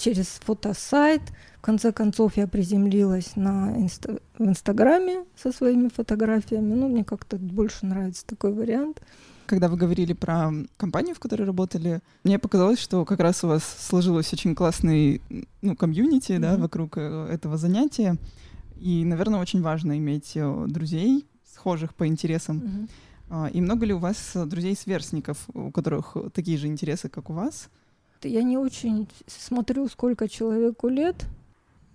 через 0.00 0.26
фотосайт. 0.26 1.22
В 1.58 1.62
конце 1.62 1.92
концов, 1.92 2.36
я 2.36 2.46
приземлилась 2.46 3.36
на 3.36 3.76
инста 3.76 4.20
в 4.38 4.44
Инстаграме 4.44 5.24
со 5.36 5.52
своими 5.52 5.88
фотографиями. 5.88 6.74
Ну, 6.74 6.88
мне 6.88 7.04
как-то 7.04 7.36
больше 7.36 7.86
нравится 7.86 8.24
такой 8.26 8.52
вариант. 8.52 9.02
Когда 9.46 9.68
вы 9.68 9.76
говорили 9.76 10.14
про 10.14 10.50
компанию, 10.76 11.14
в 11.14 11.18
которой 11.18 11.42
работали, 11.42 12.00
мне 12.24 12.38
показалось, 12.38 12.78
что 12.78 13.04
как 13.04 13.20
раз 13.20 13.44
у 13.44 13.48
вас 13.48 13.62
сложилось 13.64 14.32
очень 14.32 14.54
классный 14.54 15.20
ну, 15.60 15.76
комьюнити 15.76 16.32
mm-hmm. 16.32 16.38
да, 16.38 16.56
вокруг 16.56 16.96
э, 16.96 17.26
этого 17.30 17.56
занятия. 17.56 18.16
И, 18.78 19.04
наверное, 19.04 19.40
очень 19.40 19.60
важно 19.60 19.98
иметь 19.98 20.32
э, 20.34 20.66
друзей, 20.68 21.26
схожих 21.52 21.94
по 21.94 22.06
интересам. 22.06 22.88
Mm-hmm. 23.30 23.50
И 23.52 23.60
много 23.60 23.86
ли 23.86 23.92
у 23.92 23.98
вас 23.98 24.32
друзей-сверстников, 24.34 25.38
у 25.52 25.70
которых 25.70 26.16
такие 26.32 26.58
же 26.58 26.66
интересы, 26.66 27.08
как 27.08 27.30
у 27.30 27.32
вас? 27.32 27.68
Я 28.24 28.42
не 28.42 28.58
очень 28.58 29.08
смотрю, 29.26 29.88
сколько 29.88 30.28
человеку 30.28 30.88
лет. 30.88 31.26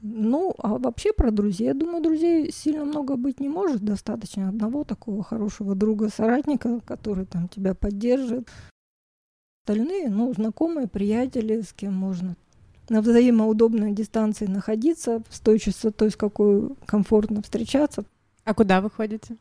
Ну, 0.01 0.53
а 0.59 0.77
вообще 0.77 1.13
про 1.13 1.31
друзей. 1.31 1.67
Я 1.67 1.73
думаю, 1.73 2.03
друзей 2.03 2.51
сильно 2.51 2.85
много 2.85 3.15
быть 3.15 3.39
не 3.39 3.49
может. 3.49 3.81
Достаточно 3.83 4.49
одного 4.49 4.83
такого 4.83 5.23
хорошего 5.23 5.73
друга, 5.73 6.09
соратника, 6.09 6.79
который 6.85 7.25
там 7.25 7.47
тебя 7.47 7.73
поддержит. 7.73 8.49
Остальные, 9.63 10.09
ну, 10.09 10.31
знакомые, 10.33 10.87
приятели, 10.87 11.61
с 11.61 11.73
кем 11.73 11.93
можно 11.93 12.35
на 12.89 13.01
взаимоудобной 13.01 13.93
дистанции 13.93 14.45
находиться, 14.45 15.23
с 15.29 15.39
той 15.39 15.59
частотой, 15.59 16.11
с 16.11 16.15
какой 16.15 16.69
комфортно 16.85 17.41
встречаться. 17.41 18.05
А 18.43 18.53
куда 18.53 18.81
вы 18.81 18.89
ходите? 18.89 19.37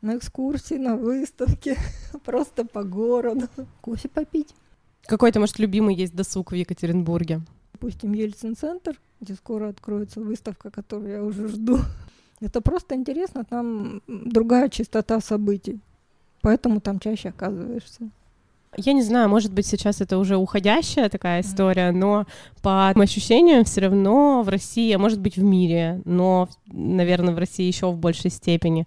На 0.00 0.16
экскурсии, 0.16 0.74
на 0.74 0.96
выставке, 0.96 1.76
просто 2.24 2.64
по 2.64 2.82
городу, 2.82 3.48
кофе 3.80 4.08
попить. 4.08 4.54
Какой-то, 5.08 5.40
может, 5.40 5.58
любимый 5.58 5.94
есть 5.94 6.14
досуг 6.14 6.52
в 6.52 6.54
Екатеринбурге? 6.54 7.40
Допустим, 7.72 8.12
Ельцин-центр, 8.12 9.00
где 9.22 9.32
скоро 9.32 9.70
откроется 9.70 10.20
выставка, 10.20 10.70
которую 10.70 11.10
я 11.10 11.24
уже 11.24 11.48
жду. 11.48 11.78
Это 12.42 12.60
просто 12.60 12.94
интересно, 12.94 13.44
там 13.44 14.02
другая 14.06 14.68
частота 14.68 15.20
событий, 15.20 15.80
поэтому 16.42 16.82
там 16.82 17.00
чаще 17.00 17.30
оказываешься. 17.30 18.10
Я 18.76 18.92
не 18.92 19.02
знаю, 19.02 19.30
может 19.30 19.50
быть, 19.50 19.66
сейчас 19.66 20.02
это 20.02 20.18
уже 20.18 20.36
уходящая 20.36 21.08
такая 21.08 21.40
история, 21.40 21.90
но 21.90 22.26
по 22.62 22.90
ощущениям 22.90 23.64
все 23.64 23.80
равно 23.80 24.42
в 24.42 24.50
России, 24.50 24.92
а 24.92 24.98
может 24.98 25.20
быть 25.20 25.36
в 25.36 25.42
мире, 25.42 26.02
но, 26.04 26.50
наверное, 26.66 27.34
в 27.34 27.38
России 27.38 27.64
еще 27.64 27.90
в 27.90 27.96
большей 27.96 28.30
степени. 28.30 28.86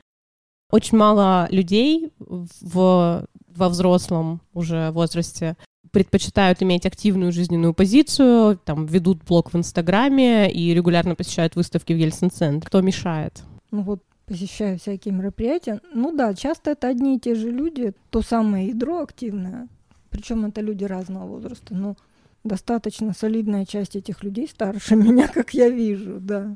Очень 0.72 1.00
мало 1.00 1.48
людей 1.50 2.14
в, 2.20 3.26
во 3.48 3.70
взрослом 3.70 4.40
уже 4.54 4.92
возрасте 4.92 5.58
предпочитают 5.92 6.64
иметь 6.64 6.86
активную 6.86 7.32
жизненную 7.32 7.74
позицию, 7.74 8.58
там, 8.58 8.86
ведут 8.86 9.24
блог 9.24 9.54
в 9.54 9.58
Инстаграме 9.58 10.52
и 10.52 10.74
регулярно 10.74 11.16
посещают 11.16 11.56
выставки 11.56 11.94
в 11.94 11.98
Ельцин-центре. 11.98 12.68
Кто 12.68 12.82
мешает? 12.82 13.44
Ну 13.72 13.82
вот 13.82 14.02
посещаю 14.26 14.80
всякие 14.80 15.14
мероприятия. 15.14 15.82
Ну 15.94 16.16
да, 16.16 16.34
часто 16.34 16.72
это 16.72 16.88
одни 16.88 17.18
и 17.18 17.20
те 17.20 17.36
же 17.36 17.52
люди, 17.52 17.94
то 18.10 18.22
самое 18.22 18.70
ядро 18.70 19.02
активное, 19.02 19.68
причем 20.10 20.46
это 20.46 20.62
люди 20.62 20.86
разного 20.86 21.26
возраста, 21.26 21.76
но 21.76 21.96
достаточно 22.44 23.14
солидная 23.14 23.66
часть 23.66 23.96
этих 23.96 24.24
людей 24.24 24.48
старше 24.48 24.96
меня, 24.98 25.28
как 25.28 25.54
я 25.54 25.70
вижу, 25.70 26.20
да. 26.20 26.56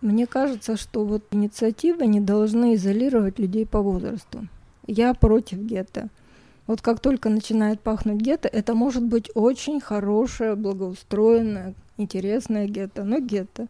Мне 0.00 0.26
кажется, 0.26 0.76
что 0.76 1.04
вот 1.04 1.24
инициативы 1.32 2.06
не 2.06 2.20
должны 2.20 2.74
изолировать 2.74 3.38
людей 3.38 3.66
по 3.66 3.80
возрасту. 3.80 4.46
Я 4.86 5.14
против 5.14 5.58
гетто. 5.58 6.08
Вот 6.66 6.82
как 6.82 7.00
только 7.00 7.28
начинает 7.28 7.80
пахнуть 7.80 8.20
гетто, 8.20 8.48
это 8.48 8.74
может 8.74 9.04
быть 9.04 9.30
очень 9.34 9.80
хорошее, 9.80 10.56
благоустроенное, 10.56 11.74
интересное 11.96 12.66
гетто, 12.66 13.04
но 13.04 13.20
гетто. 13.20 13.68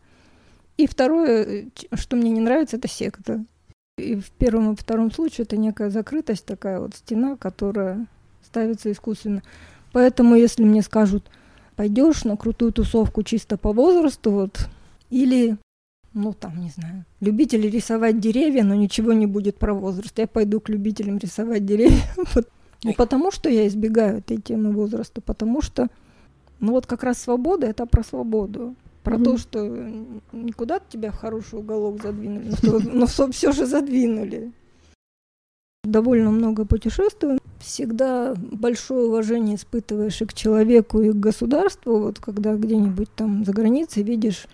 И 0.79 0.87
второе, 0.87 1.67
что 1.93 2.17
мне 2.17 2.31
не 2.31 2.41
нравится, 2.41 2.77
это 2.77 2.89
секта. 2.89 3.45
И 3.99 4.15
в 4.17 4.31
первом 4.31 4.73
и 4.73 4.77
втором 4.77 5.11
случае 5.11 5.45
это 5.45 5.57
некая 5.57 5.91
закрытость, 5.91 6.45
такая 6.45 6.81
вот 6.81 6.95
стена, 6.95 7.37
которая 7.37 8.07
ставится 8.45 8.91
искусственно. 8.93 9.43
Поэтому, 9.93 10.35
если 10.35 10.65
мне 10.65 10.83
скажут, 10.83 11.31
пойдешь 11.77 12.25
на 12.25 12.37
крутую 12.37 12.73
тусовку 12.73 13.23
чисто 13.23 13.57
по 13.57 13.73
возрасту, 13.73 14.31
вот, 14.31 14.69
или, 15.09 15.57
ну 16.13 16.35
там, 16.35 16.61
не 16.61 16.71
знаю, 16.71 17.05
любители 17.21 17.69
рисовать 17.69 18.21
деревья, 18.21 18.65
но 18.65 18.75
ничего 18.75 19.13
не 19.15 19.27
будет 19.27 19.57
про 19.57 19.73
возраст, 19.73 20.19
я 20.19 20.27
пойду 20.27 20.61
к 20.61 20.69
любителям 20.69 21.19
рисовать 21.19 21.65
деревья. 21.65 22.03
Не 22.87 22.95
потому, 22.95 23.31
что 23.31 23.49
я 23.49 23.67
избегаю 23.67 24.19
этой 24.19 24.41
темы 24.41 24.73
возраста, 24.73 25.21
потому 25.21 25.63
что, 25.63 25.89
ну 26.61 26.73
вот 26.73 26.87
как 26.87 27.03
раз 27.03 27.19
свобода 27.19 27.67
это 27.67 27.87
про 27.87 28.03
свободу. 28.03 28.75
Про 29.03 29.17
mm-hmm. 29.17 29.25
то, 29.25 29.39
что 29.39 29.59
никуда 30.33 30.81
тебя 30.81 31.13
в 31.13 31.17
хороший 31.17 31.61
уголок 31.61 32.03
задвинули, 32.03 32.53
но, 32.63 32.79
но 32.79 33.07
все 33.07 33.53
же 33.53 33.67
задвинули. 33.67 34.53
Довольно 35.85 36.31
много 36.31 36.65
путешествую. 36.65 37.39
Всегда 37.61 38.35
большое 38.37 39.07
уважение 39.07 39.55
испытываешь 39.55 40.21
и 40.21 40.27
к 40.27 40.35
человеку, 40.35 41.01
и 41.01 41.13
к 41.13 41.15
государству. 41.15 41.99
Вот 42.01 42.19
когда 42.19 42.55
где-нибудь 42.55 43.09
там 43.15 43.45
за 43.45 43.53
границей 43.53 44.03
видишь 44.03 44.49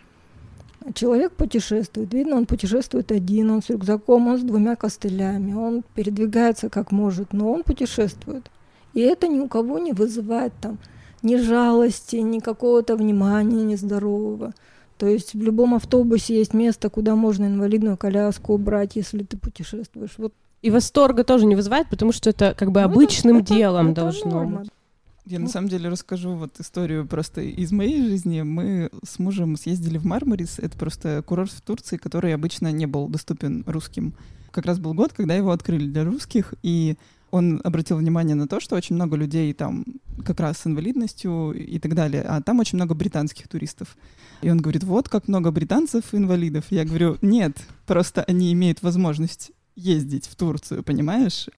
Человек 0.94 1.32
путешествует. 1.32 2.12
Видно, 2.12 2.36
он 2.36 2.46
путешествует 2.46 3.12
один, 3.12 3.50
он 3.50 3.62
с 3.62 3.70
рюкзаком, 3.70 4.28
он 4.28 4.38
с 4.38 4.42
двумя 4.42 4.76
костылями, 4.76 5.54
он 5.54 5.82
передвигается 5.94 6.68
как 6.68 6.92
может, 6.92 7.32
но 7.32 7.52
он 7.52 7.62
путешествует. 7.62 8.50
И 8.94 9.00
это 9.00 9.28
ни 9.28 9.40
у 9.40 9.48
кого 9.48 9.78
не 9.78 9.92
вызывает 9.92 10.52
там 10.60 10.78
ни 11.22 11.36
жалости, 11.36 12.16
ни 12.16 12.40
какого-то 12.40 12.96
внимания 12.96 13.62
нездорового. 13.64 14.52
То 14.98 15.06
есть 15.06 15.34
в 15.34 15.42
любом 15.42 15.74
автобусе 15.74 16.36
есть 16.36 16.54
место, 16.54 16.90
куда 16.90 17.16
можно 17.16 17.46
инвалидную 17.46 17.96
коляску 17.96 18.54
убрать, 18.54 18.96
если 18.96 19.22
ты 19.22 19.36
путешествуешь. 19.36 20.14
Вот. 20.18 20.32
И 20.62 20.70
восторга 20.70 21.24
тоже 21.24 21.46
не 21.46 21.56
вызывает, 21.56 21.88
потому 21.88 22.12
что 22.12 22.30
это 22.30 22.54
как 22.56 22.70
бы 22.70 22.80
ну, 22.80 22.86
обычным 22.86 23.38
это, 23.38 23.54
делом 23.54 23.92
это, 23.92 24.00
должно 24.02 24.44
быть. 24.44 24.70
Я 25.24 25.38
на 25.38 25.48
самом 25.48 25.68
деле 25.68 25.88
расскажу 25.88 26.34
вот 26.34 26.58
историю 26.58 27.06
просто 27.06 27.42
из 27.42 27.70
моей 27.70 28.02
жизни. 28.02 28.42
Мы 28.42 28.90
с 29.04 29.20
мужем 29.20 29.56
съездили 29.56 29.98
в 29.98 30.04
Мармарис. 30.04 30.58
Это 30.58 30.76
просто 30.76 31.22
курорт 31.22 31.52
в 31.52 31.60
Турции, 31.60 31.96
который 31.96 32.34
обычно 32.34 32.72
не 32.72 32.86
был 32.86 33.08
доступен 33.08 33.62
русским. 33.66 34.14
Как 34.50 34.66
раз 34.66 34.80
был 34.80 34.94
год, 34.94 35.12
когда 35.12 35.34
его 35.34 35.52
открыли 35.52 35.88
для 35.88 36.04
русских, 36.04 36.54
и 36.62 36.96
он 37.30 37.60
обратил 37.64 37.96
внимание 37.96 38.34
на 38.34 38.46
то, 38.46 38.60
что 38.60 38.76
очень 38.76 38.96
много 38.96 39.16
людей 39.16 39.52
там 39.54 39.84
как 40.24 40.40
раз 40.40 40.58
с 40.58 40.66
инвалидностью 40.66 41.52
и 41.52 41.78
так 41.78 41.94
далее, 41.94 42.22
а 42.22 42.42
там 42.42 42.58
очень 42.58 42.76
много 42.76 42.94
британских 42.94 43.48
туристов. 43.48 43.96
И 44.42 44.50
он 44.50 44.58
говорит, 44.58 44.84
вот 44.84 45.08
как 45.08 45.28
много 45.28 45.50
британцев 45.50 46.14
инвалидов. 46.14 46.66
Я 46.68 46.84
говорю, 46.84 47.16
нет, 47.22 47.56
просто 47.86 48.22
они 48.24 48.52
имеют 48.52 48.82
возможность 48.82 49.52
ездить 49.76 50.26
в 50.26 50.36
Турцию, 50.36 50.82
понимаешь? 50.82 51.48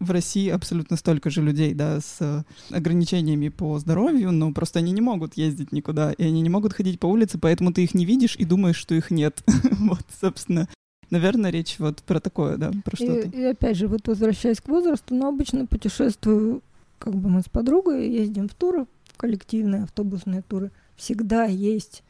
В 0.00 0.10
России 0.10 0.48
абсолютно 0.48 0.96
столько 0.96 1.30
же 1.30 1.42
людей, 1.42 1.74
да, 1.74 2.00
с 2.00 2.44
ограничениями 2.70 3.48
по 3.48 3.78
здоровью, 3.78 4.32
но 4.32 4.52
просто 4.52 4.80
они 4.80 4.92
не 4.92 5.00
могут 5.00 5.34
ездить 5.34 5.72
никуда, 5.72 6.12
и 6.12 6.24
они 6.24 6.40
не 6.40 6.48
могут 6.48 6.72
ходить 6.72 6.98
по 6.98 7.06
улице, 7.06 7.38
поэтому 7.38 7.72
ты 7.72 7.84
их 7.84 7.94
не 7.94 8.04
видишь 8.04 8.36
и 8.36 8.44
думаешь, 8.44 8.76
что 8.76 8.94
их 8.94 9.10
нет. 9.10 9.44
вот, 9.78 10.04
собственно, 10.20 10.68
наверное, 11.10 11.50
речь 11.50 11.76
вот 11.78 12.02
про 12.02 12.18
такое, 12.18 12.56
да, 12.56 12.72
про 12.84 12.96
что-то. 12.96 13.28
И, 13.28 13.42
и 13.42 13.44
опять 13.44 13.76
же, 13.76 13.86
вот 13.86 14.08
возвращаясь 14.08 14.60
к 14.60 14.68
возрасту, 14.68 15.14
но 15.14 15.28
обычно 15.28 15.66
путешествую, 15.66 16.62
как 16.98 17.14
бы 17.14 17.28
мы 17.28 17.42
с 17.42 17.48
подругой 17.48 18.10
ездим 18.10 18.48
в 18.48 18.54
туры, 18.54 18.86
в 19.12 19.16
коллективные 19.18 19.84
автобусные 19.84 20.42
туры, 20.42 20.72
всегда 20.96 21.44
есть 21.44 22.02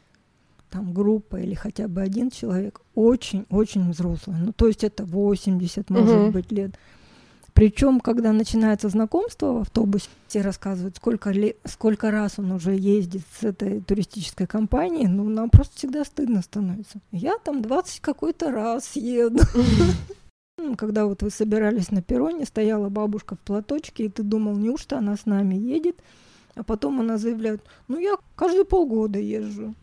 там 0.73 0.91
группа 0.93 1.35
или 1.35 1.53
хотя 1.53 1.87
бы 1.87 2.01
один 2.01 2.31
человек 2.31 2.81
очень-очень 2.95 3.91
взрослый. 3.91 4.37
Ну, 4.39 4.53
то 4.53 4.67
есть 4.67 4.83
это 4.83 5.05
80, 5.05 5.89
может 5.91 6.15
угу. 6.15 6.31
быть, 6.31 6.51
лет. 6.51 6.79
Причем, 7.53 7.99
когда 7.99 8.33
начинается 8.33 8.89
знакомство 8.89 9.53
в 9.53 9.57
автобусе, 9.61 10.09
все 10.27 10.41
рассказывают, 10.41 10.97
сколько, 10.97 11.29
ли, 11.29 11.55
сколько 11.65 12.09
раз 12.09 12.39
он 12.39 12.51
уже 12.51 12.75
ездит 12.75 13.21
с 13.39 13.43
этой 13.43 13.79
туристической 13.81 14.47
компанией, 14.47 15.07
ну, 15.07 15.29
нам 15.29 15.49
просто 15.49 15.77
всегда 15.77 16.03
стыдно 16.03 16.41
становится. 16.41 16.99
Я 17.11 17.37
там 17.37 17.61
20 17.61 17.99
какой-то 17.99 18.51
раз 18.51 18.95
еду. 18.95 19.43
Когда 20.77 21.05
вот 21.05 21.21
вы 21.21 21.29
собирались 21.29 21.91
на 21.91 22.01
перроне, 22.01 22.45
стояла 22.45 22.89
бабушка 22.89 23.35
в 23.35 23.39
платочке, 23.39 24.05
и 24.05 24.09
ты 24.09 24.23
думал, 24.23 24.55
неужто 24.55 24.97
она 24.97 25.15
с 25.15 25.25
нами 25.27 25.55
едет? 25.55 25.97
А 26.55 26.63
потом 26.63 27.01
она 27.01 27.17
заявляет, 27.17 27.61
ну, 27.87 27.99
я 27.99 28.15
каждые 28.35 28.65
полгода 28.65 29.19
езжу. 29.19 29.75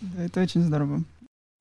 Да, 0.00 0.24
это 0.24 0.40
очень 0.40 0.62
здорово. 0.62 1.02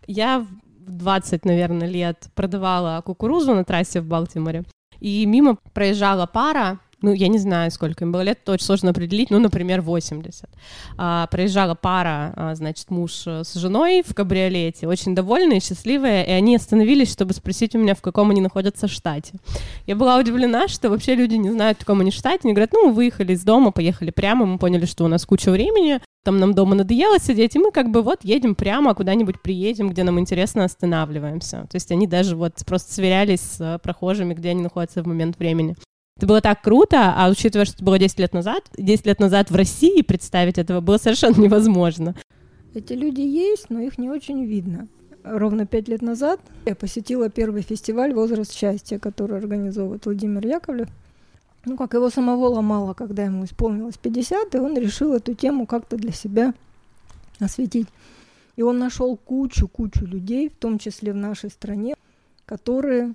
Я 0.06 0.45
в 0.86 0.91
20, 0.91 1.45
наверное, 1.45 1.88
лет 1.88 2.30
продавала 2.36 3.01
кукурузу 3.01 3.56
на 3.56 3.63
трассе 3.63 4.01
в 4.01 4.06
Балтиморе 4.06 4.65
и 5.01 5.25
мимо 5.25 5.57
проезжала 5.73 6.27
пара, 6.27 6.79
ну, 7.01 7.13
я 7.13 7.27
не 7.27 7.37
знаю, 7.37 7.71
сколько 7.71 8.03
им 8.03 8.11
было 8.11 8.21
лет, 8.21 8.39
это 8.43 8.53
очень 8.53 8.65
сложно 8.65 8.91
определить, 8.91 9.29
ну, 9.29 9.39
например, 9.39 9.81
80. 9.81 10.49
А, 10.97 11.27
проезжала 11.27 11.75
пара, 11.75 12.33
а, 12.35 12.55
значит, 12.55 12.89
муж 12.89 13.25
с 13.25 13.53
женой 13.55 14.03
в 14.05 14.13
кабриолете, 14.13 14.87
очень 14.87 15.15
довольные, 15.15 15.59
счастливые, 15.59 16.25
и 16.25 16.31
они 16.31 16.55
остановились, 16.55 17.11
чтобы 17.11 17.33
спросить 17.33 17.75
у 17.75 17.79
меня, 17.79 17.95
в 17.95 18.01
каком 18.01 18.29
они 18.29 18.41
находятся 18.41 18.87
штате. 18.87 19.33
Я 19.87 19.95
была 19.95 20.17
удивлена, 20.17 20.67
что 20.67 20.89
вообще 20.89 21.15
люди 21.15 21.35
не 21.35 21.49
знают, 21.49 21.77
в 21.77 21.81
каком 21.81 22.01
они 22.01 22.11
штате, 22.11 22.41
они 22.43 22.53
говорят, 22.53 22.73
ну, 22.73 22.87
мы 22.87 22.93
выехали 22.93 23.33
из 23.33 23.43
дома, 23.43 23.71
поехали 23.71 24.11
прямо, 24.11 24.45
мы 24.45 24.57
поняли, 24.57 24.85
что 24.85 25.05
у 25.05 25.07
нас 25.07 25.25
куча 25.25 25.51
времени, 25.51 25.99
там 26.23 26.37
нам 26.37 26.53
дома 26.53 26.75
надоело 26.75 27.19
сидеть, 27.19 27.55
и 27.55 27.59
мы 27.59 27.71
как 27.71 27.89
бы 27.89 28.03
вот 28.03 28.19
едем 28.23 28.53
прямо, 28.53 28.93
куда-нибудь 28.93 29.41
приедем, 29.41 29.89
где 29.89 30.03
нам 30.03 30.19
интересно, 30.19 30.63
останавливаемся. 30.63 31.67
То 31.69 31.75
есть 31.75 31.91
они 31.91 32.05
даже 32.05 32.35
вот 32.35 32.53
просто 32.65 32.93
сверялись 32.93 33.41
с 33.41 33.79
прохожими, 33.81 34.35
где 34.35 34.49
они 34.49 34.61
находятся 34.61 35.01
в 35.01 35.07
момент 35.07 35.39
времени. 35.39 35.75
Это 36.17 36.28
было 36.28 36.41
так 36.41 36.62
круто, 36.62 37.13
а 37.15 37.30
учитывая, 37.30 37.65
что 37.65 37.76
это 37.76 37.84
было 37.84 37.97
10 37.97 38.19
лет 38.19 38.34
назад, 38.34 38.69
10 38.78 39.06
лет 39.06 39.19
назад 39.19 39.50
в 39.50 39.56
России 39.56 40.02
представить 40.02 40.58
этого 40.58 40.82
было 40.82 40.97
совершенно 40.97 41.39
невозможно. 41.41 42.15
Эти 42.74 42.93
люди 42.93 43.21
есть, 43.21 43.69
но 43.69 43.80
их 43.80 43.97
не 43.97 44.10
очень 44.10 44.45
видно. 44.45 44.88
Ровно 45.24 45.65
пять 45.65 45.88
лет 45.88 46.02
назад 46.02 46.39
я 46.65 46.76
посетила 46.76 47.30
первый 47.30 47.62
фестиваль 47.62 48.13
«Возраст 48.13 48.54
счастья», 48.54 48.97
который 48.97 49.38
организовывает 49.38 50.06
Владимир 50.06 50.45
Яковлев 50.45 50.89
ну, 51.65 51.78
как 51.78 51.93
его 51.93 52.10
самого 52.10 52.47
ломало, 52.47 52.93
когда 52.93 53.24
ему 53.24 53.45
исполнилось 53.45 53.97
50, 53.97 54.56
и 54.56 54.58
он 54.58 54.78
решил 54.78 55.13
эту 55.13 55.34
тему 55.36 55.65
как-то 55.65 55.95
для 55.95 56.12
себя 56.12 56.54
осветить. 57.39 57.88
И 58.56 58.63
он 58.63 58.80
нашел 58.80 59.15
кучу-кучу 59.15 60.06
людей, 60.06 60.50
в 60.50 60.56
том 60.56 60.80
числе 60.80 61.13
в 61.13 61.15
нашей 61.15 61.50
стране, 61.50 61.95
которые 62.45 63.13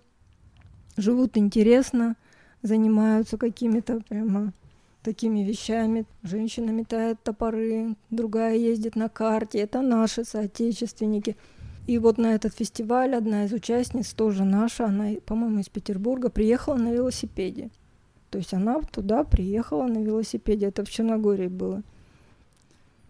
живут 0.97 1.37
интересно, 1.37 2.17
занимаются 2.62 3.38
какими-то 3.38 4.01
прямо 4.09 4.53
такими 5.03 5.40
вещами. 5.40 6.05
Женщина 6.23 6.71
метает 6.71 7.23
топоры, 7.23 7.95
другая 8.11 8.57
ездит 8.57 8.97
на 8.97 9.09
карте. 9.09 9.61
Это 9.61 9.81
наши 9.81 10.25
соотечественники. 10.25 11.37
И 11.87 11.99
вот 11.99 12.19
на 12.19 12.35
этот 12.35 12.55
фестиваль 12.55 13.14
одна 13.14 13.45
из 13.45 13.53
участниц, 13.53 14.12
тоже 14.12 14.45
наша, 14.45 14.87
она, 14.87 15.11
по-моему, 15.25 15.61
из 15.61 15.69
Петербурга, 15.69 16.29
приехала 16.31 16.75
на 16.75 16.92
велосипеде. 16.92 17.71
То 18.31 18.38
есть 18.38 18.53
она 18.53 18.81
туда 18.81 19.23
приехала 19.23 19.87
на 19.87 19.99
велосипеде. 19.99 20.66
Это 20.66 20.85
в 20.85 20.90
Черногории 20.90 21.47
было. 21.47 21.83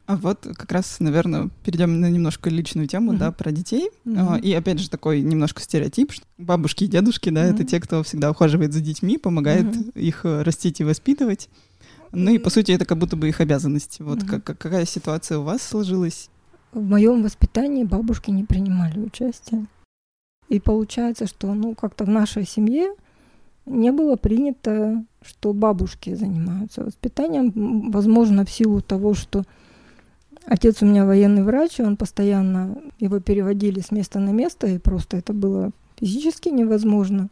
А 0.07 0.17
вот 0.17 0.47
как 0.57 0.71
раз, 0.71 1.01
наверное, 1.01 1.51
перейдем 1.65 2.01
на 2.01 2.09
немножко 2.09 2.49
личную 2.49 2.87
тему, 2.87 3.13
uh-huh. 3.13 3.19
да, 3.19 3.33
про 3.33 3.51
детей. 3.51 3.91
Uh-huh. 4.05 4.41
И 4.41 4.53
опять 4.53 4.79
же 4.79 4.89
такой 4.89 5.21
немножко 5.21 5.61
стереотип, 5.61 6.13
что 6.13 6.25
бабушки 6.39 6.85
и 6.85 6.87
дедушки, 6.87 7.31
да, 7.31 7.45
uh-huh. 7.45 7.55
это 7.55 7.65
те, 7.65 7.81
кто 7.81 8.05
всегда 8.05 8.31
ухаживает 8.31 8.73
за 8.73 8.81
детьми, 8.81 9.19
помогает 9.19 9.67
uh-huh. 9.67 10.01
их 10.01 10.25
э, 10.25 10.43
растить 10.43 10.81
и 10.81 10.85
воспитывать. 10.85 11.49
Ну 12.13 12.31
и 12.31 12.39
по 12.39 12.51
сути 12.51 12.71
это 12.71 12.85
как 12.85 12.99
будто 12.99 13.17
бы 13.17 13.29
их 13.29 13.41
обязанность. 13.41 13.99
Вот 13.99 14.23
uh-huh. 14.23 14.41
как, 14.41 14.59
какая 14.59 14.87
ситуация 14.87 15.39
у 15.39 15.43
вас 15.43 15.61
сложилась? 15.61 16.31
В 16.73 16.83
моем 16.83 17.25
воспитании 17.25 17.83
бабушки 17.83 18.31
не 18.31 18.45
принимали 18.45 19.01
участие. 19.01 19.67
И 20.49 20.61
получается, 20.61 21.27
что 21.27 21.53
ну 21.53 21.75
как-то 21.75 22.05
в 22.05 22.09
нашей 22.09 22.47
семье 22.47 22.95
не 23.67 23.91
было 23.91 24.15
принято, 24.15 25.05
что 25.21 25.53
бабушки 25.53 26.15
занимаются 26.15 26.85
воспитанием. 26.85 27.91
Возможно, 27.91 28.45
в 28.45 28.51
силу 28.51 28.81
того, 28.81 29.15
что 29.15 29.45
отец 30.47 30.83
у 30.83 30.87
меня 30.87 31.05
военный 31.05 31.43
врач, 31.43 31.79
и 31.79 31.83
он 31.83 31.97
постоянно 31.97 32.79
его 32.99 33.21
переводили 33.21 33.81
с 33.81 33.91
места 33.91 34.19
на 34.19 34.31
место, 34.31 34.67
и 34.67 34.79
просто 34.79 35.19
это 35.19 35.33
было 35.33 35.71
физически 35.97 36.49
невозможно. 36.49 37.29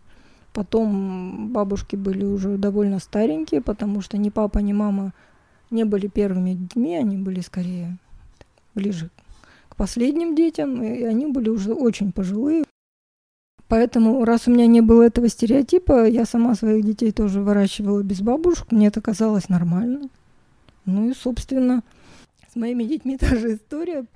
Потом 0.52 1.52
бабушки 1.52 1.96
были 1.96 2.24
уже 2.24 2.56
довольно 2.58 2.98
старенькие, 2.98 3.60
потому 3.60 4.00
что 4.00 4.18
ни 4.18 4.30
папа, 4.30 4.58
ни 4.58 4.72
мама 4.72 5.12
не 5.70 5.84
были 5.84 6.06
первыми 6.06 6.54
детьми, 6.54 6.94
они 6.96 7.16
были 7.16 7.40
скорее 7.40 7.98
ближе 8.74 9.10
к 9.68 9.76
последним 9.76 10.36
детям, 10.36 10.82
и 10.82 11.02
они 11.02 11.26
были 11.26 11.48
уже 11.48 11.72
очень 11.72 12.12
пожилые. 12.12 12.64
Поэтому, 13.66 14.24
раз 14.24 14.46
у 14.46 14.52
меня 14.52 14.66
не 14.66 14.82
было 14.82 15.02
этого 15.02 15.28
стереотипа, 15.28 16.06
я 16.06 16.26
сама 16.26 16.54
своих 16.54 16.84
детей 16.84 17.10
тоже 17.10 17.40
выращивала 17.40 18.02
без 18.02 18.20
бабушек. 18.20 18.70
Мне 18.70 18.88
это 18.88 19.00
казалось 19.00 19.48
нормально. 19.48 20.08
Ну 20.84 21.10
и, 21.10 21.14
собственно, 21.14 21.82
с 22.54 22.56
моими 22.56 22.84
детьми 22.84 23.16
та 23.18 23.34
же 23.36 23.54
история. 23.54 24.06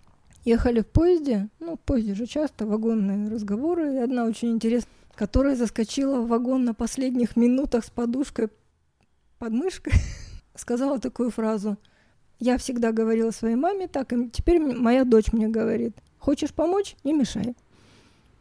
Ехали 0.45 0.81
в 0.81 0.87
поезде, 0.87 1.49
ну, 1.59 1.77
в 1.77 1.81
поезде 1.81 2.15
же 2.15 2.27
часто 2.27 2.65
вагонные 2.65 3.29
разговоры. 3.29 3.95
И 3.95 3.99
одна 3.99 4.25
очень 4.25 4.53
интересная, 4.53 4.91
которая 5.15 5.57
заскочила 5.57 6.21
в 6.21 6.29
вагон 6.29 6.65
на 6.65 6.75
последних 6.75 7.37
минутах 7.37 7.85
с 7.85 7.91
подушкой 7.91 8.49
под 9.39 9.53
мышкой, 9.53 9.93
сказала 10.55 10.99
такую 10.99 11.31
фразу. 11.31 11.77
Я 12.39 12.57
всегда 12.57 12.93
говорила 12.93 13.33
своей 13.33 13.57
маме 13.57 13.89
так, 13.89 14.13
и 14.13 14.31
теперь 14.31 14.61
моя 14.61 15.05
дочь 15.05 15.33
мне 15.33 15.49
говорит, 15.49 15.97
хочешь 16.19 16.55
помочь, 16.55 16.95
не 17.03 17.13
мешай. 17.13 17.57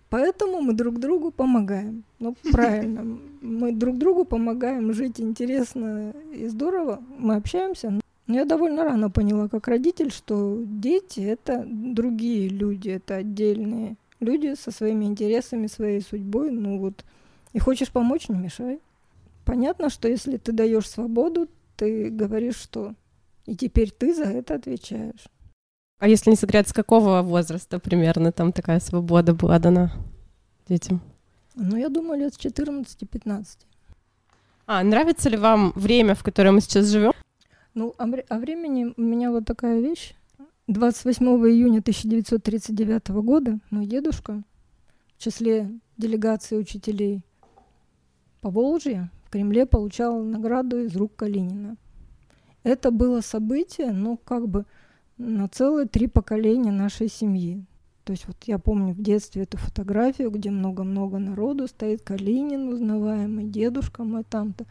Поэтому 0.10 0.62
мы 0.62 0.74
друг 0.74 1.00
другу 1.00 1.32
помогаем. 1.32 2.04
Ну, 2.20 2.36
правильно. 2.52 3.20
Мы 3.42 3.74
друг 3.74 3.98
другу 3.98 4.24
помогаем 4.24 4.94
жить 4.94 5.20
интересно 5.20 6.14
и 6.32 6.48
здорово. 6.48 7.04
Мы 7.18 7.36
общаемся. 7.36 8.00
Но 8.28 8.36
я 8.36 8.46
довольно 8.46 8.84
рано 8.84 9.10
поняла, 9.10 9.48
как 9.48 9.68
родитель, 9.68 10.12
что 10.12 10.62
дети— 10.66 11.20
это 11.22 11.64
другие 11.66 12.50
люди, 12.50 12.90
это 12.90 13.16
отдельные 13.16 13.96
люди 14.20 14.56
со 14.56 14.72
своими 14.72 15.06
интересами, 15.06 15.68
своей 15.68 16.02
судьбой. 16.02 16.52
Ну 16.52 16.78
вот, 16.80 17.06
и 17.54 17.60
хочешь 17.60 17.90
помочь, 17.90 18.28
не 18.28 18.38
мешай. 18.38 18.80
Понятно, 19.46 19.90
что 19.90 20.10
если 20.10 20.36
ты 20.38 20.52
даешь 20.52 20.90
свободу, 20.90 21.48
ты 21.78 22.10
говоришь, 22.10 22.58
что 22.58 22.94
и 23.46 23.56
теперь 23.56 23.92
ты 23.92 24.14
за 24.14 24.26
это 24.26 24.56
отвечаешь. 24.56 25.30
А 26.00 26.08
если 26.08 26.30
не 26.30 26.36
секрет, 26.36 26.68
с 26.68 26.74
какого 26.74 27.22
возраста 27.22 27.80
примерно 27.80 28.32
там 28.32 28.52
такая 28.52 28.80
свобода 28.82 29.34
была 29.34 29.58
дана 29.58 29.94
детям? 30.68 31.02
Ну, 31.56 31.78
я 31.78 31.90
думаю, 31.90 32.20
лет 32.20 32.34
с 32.34 32.38
14-15. 32.38 33.46
А, 34.68 34.84
нравится 34.84 35.30
ли 35.30 35.38
вам 35.38 35.72
время, 35.76 36.14
в 36.14 36.24
котором 36.24 36.56
мы 36.56 36.62
сейчас 36.62 36.88
живем? 36.88 37.14
Ну, 37.78 37.94
о, 38.00 38.06
о 38.06 38.40
времени 38.40 38.92
у 38.98 39.02
меня 39.04 39.30
вот 39.30 39.46
такая 39.46 39.80
вещь. 39.82 40.16
28 40.66 41.24
июня 41.48 41.78
1939 41.82 43.10
года 43.22 43.60
мой 43.70 43.86
дедушка 43.86 44.42
в 45.16 45.22
числе 45.24 45.70
делегации 45.96 46.58
учителей 46.58 47.22
по 48.42 48.50
Волжье 48.50 49.12
в 49.26 49.30
Кремле 49.30 49.68
получал 49.68 50.24
награду 50.24 50.86
из 50.86 50.96
рук 50.96 51.18
Калинина. 51.18 51.78
Это 52.64 52.90
было 52.90 53.22
событие, 53.22 53.92
ну, 53.92 54.18
как 54.18 54.48
бы 54.50 54.66
на 55.20 55.48
целые 55.48 55.88
три 55.88 56.08
поколения 56.08 56.72
нашей 56.72 57.10
семьи. 57.10 57.64
То 58.06 58.12
есть 58.14 58.28
вот 58.28 58.38
я 58.46 58.58
помню 58.58 58.96
в 58.96 59.04
детстве 59.04 59.44
эту 59.44 59.60
фотографию, 59.60 60.32
где 60.32 60.50
много-много 60.50 61.20
народу 61.20 61.68
стоит, 61.68 62.02
Калинин 62.02 62.70
узнаваемый, 62.70 63.46
дедушка 63.46 64.04
мой 64.04 64.24
там-то. 64.24 64.66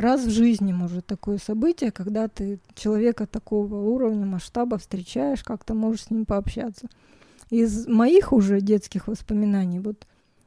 Раз 0.00 0.24
в 0.24 0.30
жизни 0.30 0.72
может 0.72 1.06
такое 1.06 1.38
событие, 1.38 1.90
когда 1.90 2.28
ты 2.28 2.58
человека 2.74 3.26
такого 3.26 3.76
уровня, 3.76 4.26
масштаба 4.26 4.78
встречаешь, 4.78 5.42
как-то 5.42 5.74
можешь 5.74 6.04
с 6.04 6.10
ним 6.10 6.24
пообщаться. 6.24 6.88
Из 7.50 7.86
моих 7.86 8.32
уже 8.32 8.60
детских 8.60 9.08
воспоминаний, 9.08 9.80
вот 9.80 10.06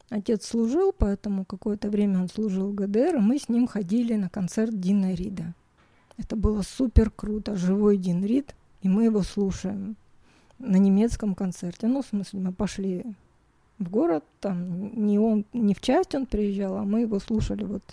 отец 0.10 0.46
служил, 0.46 0.94
поэтому 0.98 1.46
какое-то 1.46 1.90
время 1.90 2.22
он 2.22 2.30
служил 2.30 2.70
в 2.70 2.76
ГДР, 2.76 3.16
и 3.16 3.20
мы 3.20 3.38
с 3.38 3.50
ним 3.50 3.68
ходили 3.68 4.16
на 4.16 4.30
концерт 4.30 4.80
Дина 4.80 5.14
Рида. 5.14 5.54
Это 6.18 6.36
было 6.36 6.62
супер 6.62 7.10
круто, 7.10 7.56
живой 7.56 7.98
Дин 7.98 8.24
Рид, 8.24 8.56
и 8.82 8.90
мы 8.90 9.06
его 9.06 9.24
слушаем 9.24 9.96
на 10.60 10.78
немецком 10.78 11.36
концерте. 11.36 11.88
Ну, 11.88 12.02
в 12.02 12.06
смысле, 12.06 12.40
мы 12.40 12.52
пошли 12.54 13.04
в 13.80 13.90
город, 13.90 14.24
там 14.40 15.06
не 15.06 15.20
он, 15.20 15.46
не 15.54 15.74
в 15.74 15.82
часть 15.82 16.16
он 16.16 16.26
приезжал, 16.26 16.78
а 16.78 16.84
мы 16.84 17.02
его 17.02 17.20
слушали 17.20 17.64
вот 17.64 17.84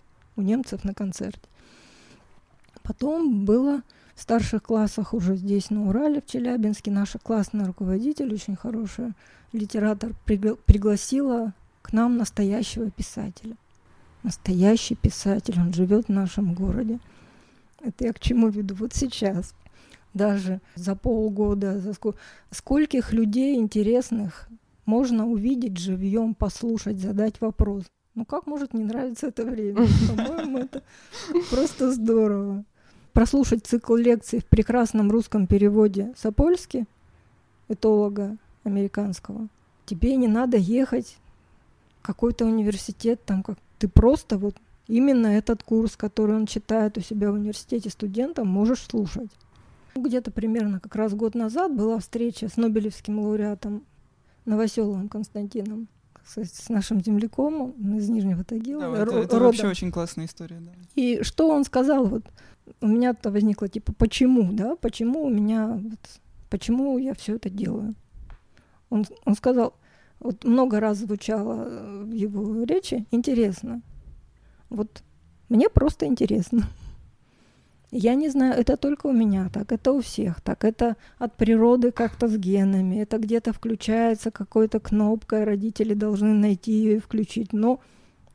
у 0.40 0.42
немцев 0.42 0.84
на 0.84 0.94
концерте. 0.94 1.48
Потом 2.82 3.44
было 3.44 3.82
в 4.14 4.22
старших 4.22 4.62
классах 4.62 5.14
уже 5.14 5.36
здесь, 5.36 5.70
на 5.70 5.88
Урале, 5.88 6.20
в 6.20 6.26
Челябинске, 6.26 6.90
наша 6.90 7.18
классная 7.18 7.66
руководитель, 7.66 8.32
очень 8.32 8.56
хорошая 8.56 9.14
литератор, 9.52 10.12
пригла- 10.26 10.58
пригласила 10.66 11.54
к 11.82 11.92
нам 11.92 12.16
настоящего 12.16 12.90
писателя. 12.90 13.56
Настоящий 14.22 14.94
писатель, 14.94 15.58
он 15.58 15.72
живет 15.72 16.06
в 16.06 16.12
нашем 16.12 16.54
городе. 16.54 16.98
Это 17.80 18.04
я 18.04 18.12
к 18.12 18.20
чему 18.20 18.48
веду? 18.48 18.74
Вот 18.74 18.92
сейчас, 18.92 19.54
даже 20.12 20.60
за 20.74 20.94
полгода, 20.94 21.78
за 21.78 21.94
сколько, 21.94 22.18
скольких 22.50 23.12
людей 23.12 23.56
интересных 23.56 24.48
можно 24.84 25.26
увидеть 25.26 25.78
живьем, 25.78 26.34
послушать, 26.34 26.98
задать 26.98 27.40
вопрос. 27.40 27.84
Ну 28.14 28.24
как 28.24 28.46
может 28.46 28.74
не 28.74 28.84
нравиться 28.84 29.28
это 29.28 29.44
время? 29.44 29.86
По-моему, 30.08 30.58
это 30.58 30.82
просто 31.50 31.92
здорово. 31.92 32.64
Прослушать 33.12 33.66
цикл 33.66 33.94
лекций 33.94 34.40
в 34.40 34.46
прекрасном 34.46 35.10
русском 35.10 35.46
переводе 35.46 36.12
Сапольски, 36.16 36.86
этолога 37.68 38.36
американского. 38.64 39.48
Тебе 39.86 40.16
не 40.16 40.28
надо 40.28 40.56
ехать 40.56 41.18
в 42.00 42.06
какой-то 42.06 42.44
университет, 42.44 43.20
там 43.24 43.42
как 43.42 43.58
ты 43.78 43.88
просто 43.88 44.38
вот 44.38 44.56
именно 44.86 45.28
этот 45.28 45.62
курс, 45.62 45.96
который 45.96 46.36
он 46.36 46.46
читает 46.46 46.98
у 46.98 47.00
себя 47.00 47.30
в 47.30 47.34
университете 47.34 47.90
студентам, 47.90 48.48
можешь 48.48 48.82
слушать. 48.82 49.30
Где-то 49.94 50.30
примерно 50.30 50.80
как 50.80 50.94
раз 50.94 51.14
год 51.14 51.34
назад 51.34 51.74
была 51.74 51.98
встреча 51.98 52.48
с 52.48 52.56
Нобелевским 52.56 53.20
лауреатом 53.20 53.84
Новоселовым 54.44 55.08
Константином 55.08 55.88
с 56.36 56.68
нашим 56.68 57.02
земляком 57.02 57.72
из 57.96 58.08
Нижнего 58.08 58.44
Тагила. 58.44 58.82
Да, 58.82 59.02
это, 59.02 59.18
это 59.18 59.38
вообще 59.38 59.68
очень 59.68 59.90
классная 59.90 60.26
история. 60.26 60.60
Да. 60.60 60.72
И 60.94 61.22
что 61.22 61.48
он 61.50 61.64
сказал? 61.64 62.06
Вот 62.06 62.24
у 62.80 62.86
меня-то 62.86 63.30
возникло 63.30 63.68
типа, 63.68 63.92
почему, 63.92 64.52
да, 64.52 64.76
почему 64.76 65.24
у 65.24 65.30
меня, 65.30 65.80
вот, 65.82 66.20
почему 66.48 66.98
я 66.98 67.14
все 67.14 67.36
это 67.36 67.50
делаю? 67.50 67.94
Он, 68.90 69.04
он 69.24 69.34
сказал, 69.34 69.74
вот 70.20 70.44
много 70.44 70.80
раз 70.80 70.98
звучало 70.98 72.04
в 72.04 72.12
его 72.12 72.64
речи, 72.64 73.06
интересно. 73.10 73.82
Вот 74.68 75.02
мне 75.48 75.68
просто 75.68 76.06
интересно. 76.06 76.68
Я 77.92 78.14
не 78.14 78.28
знаю, 78.28 78.54
это 78.54 78.76
только 78.76 79.08
у 79.08 79.12
меня 79.12 79.48
так, 79.52 79.72
это 79.72 79.92
у 79.92 80.00
всех 80.00 80.40
так, 80.40 80.64
это 80.64 80.96
от 81.18 81.36
природы 81.36 81.90
как-то 81.90 82.28
с 82.28 82.36
генами, 82.36 82.96
это 82.96 83.18
где-то 83.18 83.52
включается 83.52 84.30
какой-то 84.30 84.78
кнопкой, 84.78 85.44
родители 85.44 85.94
должны 85.94 86.32
найти 86.32 86.72
ее 86.72 86.96
и 86.96 87.00
включить. 87.00 87.52
Но 87.52 87.80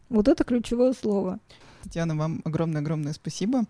вот 0.09 0.27
это 0.27 0.43
ключевое 0.43 0.93
слово. 0.93 1.39
Татьяна, 1.83 2.15
вам 2.15 2.41
огромное-огромное 2.43 3.13
спасибо. 3.13 3.65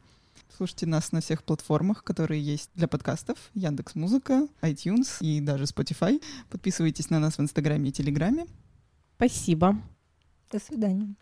Слушайте 0.58 0.86
нас 0.86 1.12
на 1.12 1.22
всех 1.22 1.44
платформах, 1.44 2.04
которые 2.04 2.42
есть 2.42 2.70
для 2.76 2.88
подкастов. 2.88 3.38
Яндекс 3.54 3.96
Музыка, 3.96 4.48
iTunes 4.62 5.18
и 5.20 5.42
даже 5.42 5.66
Spotify. 5.66 6.22
Подписывайтесь 6.50 7.10
на 7.10 7.20
нас 7.20 7.38
в 7.38 7.42
Инстаграме 7.42 7.90
и 7.90 7.92
Телеграме. 7.92 8.46
Спасибо. 9.18 9.78
До 10.52 10.60
свидания. 10.60 11.16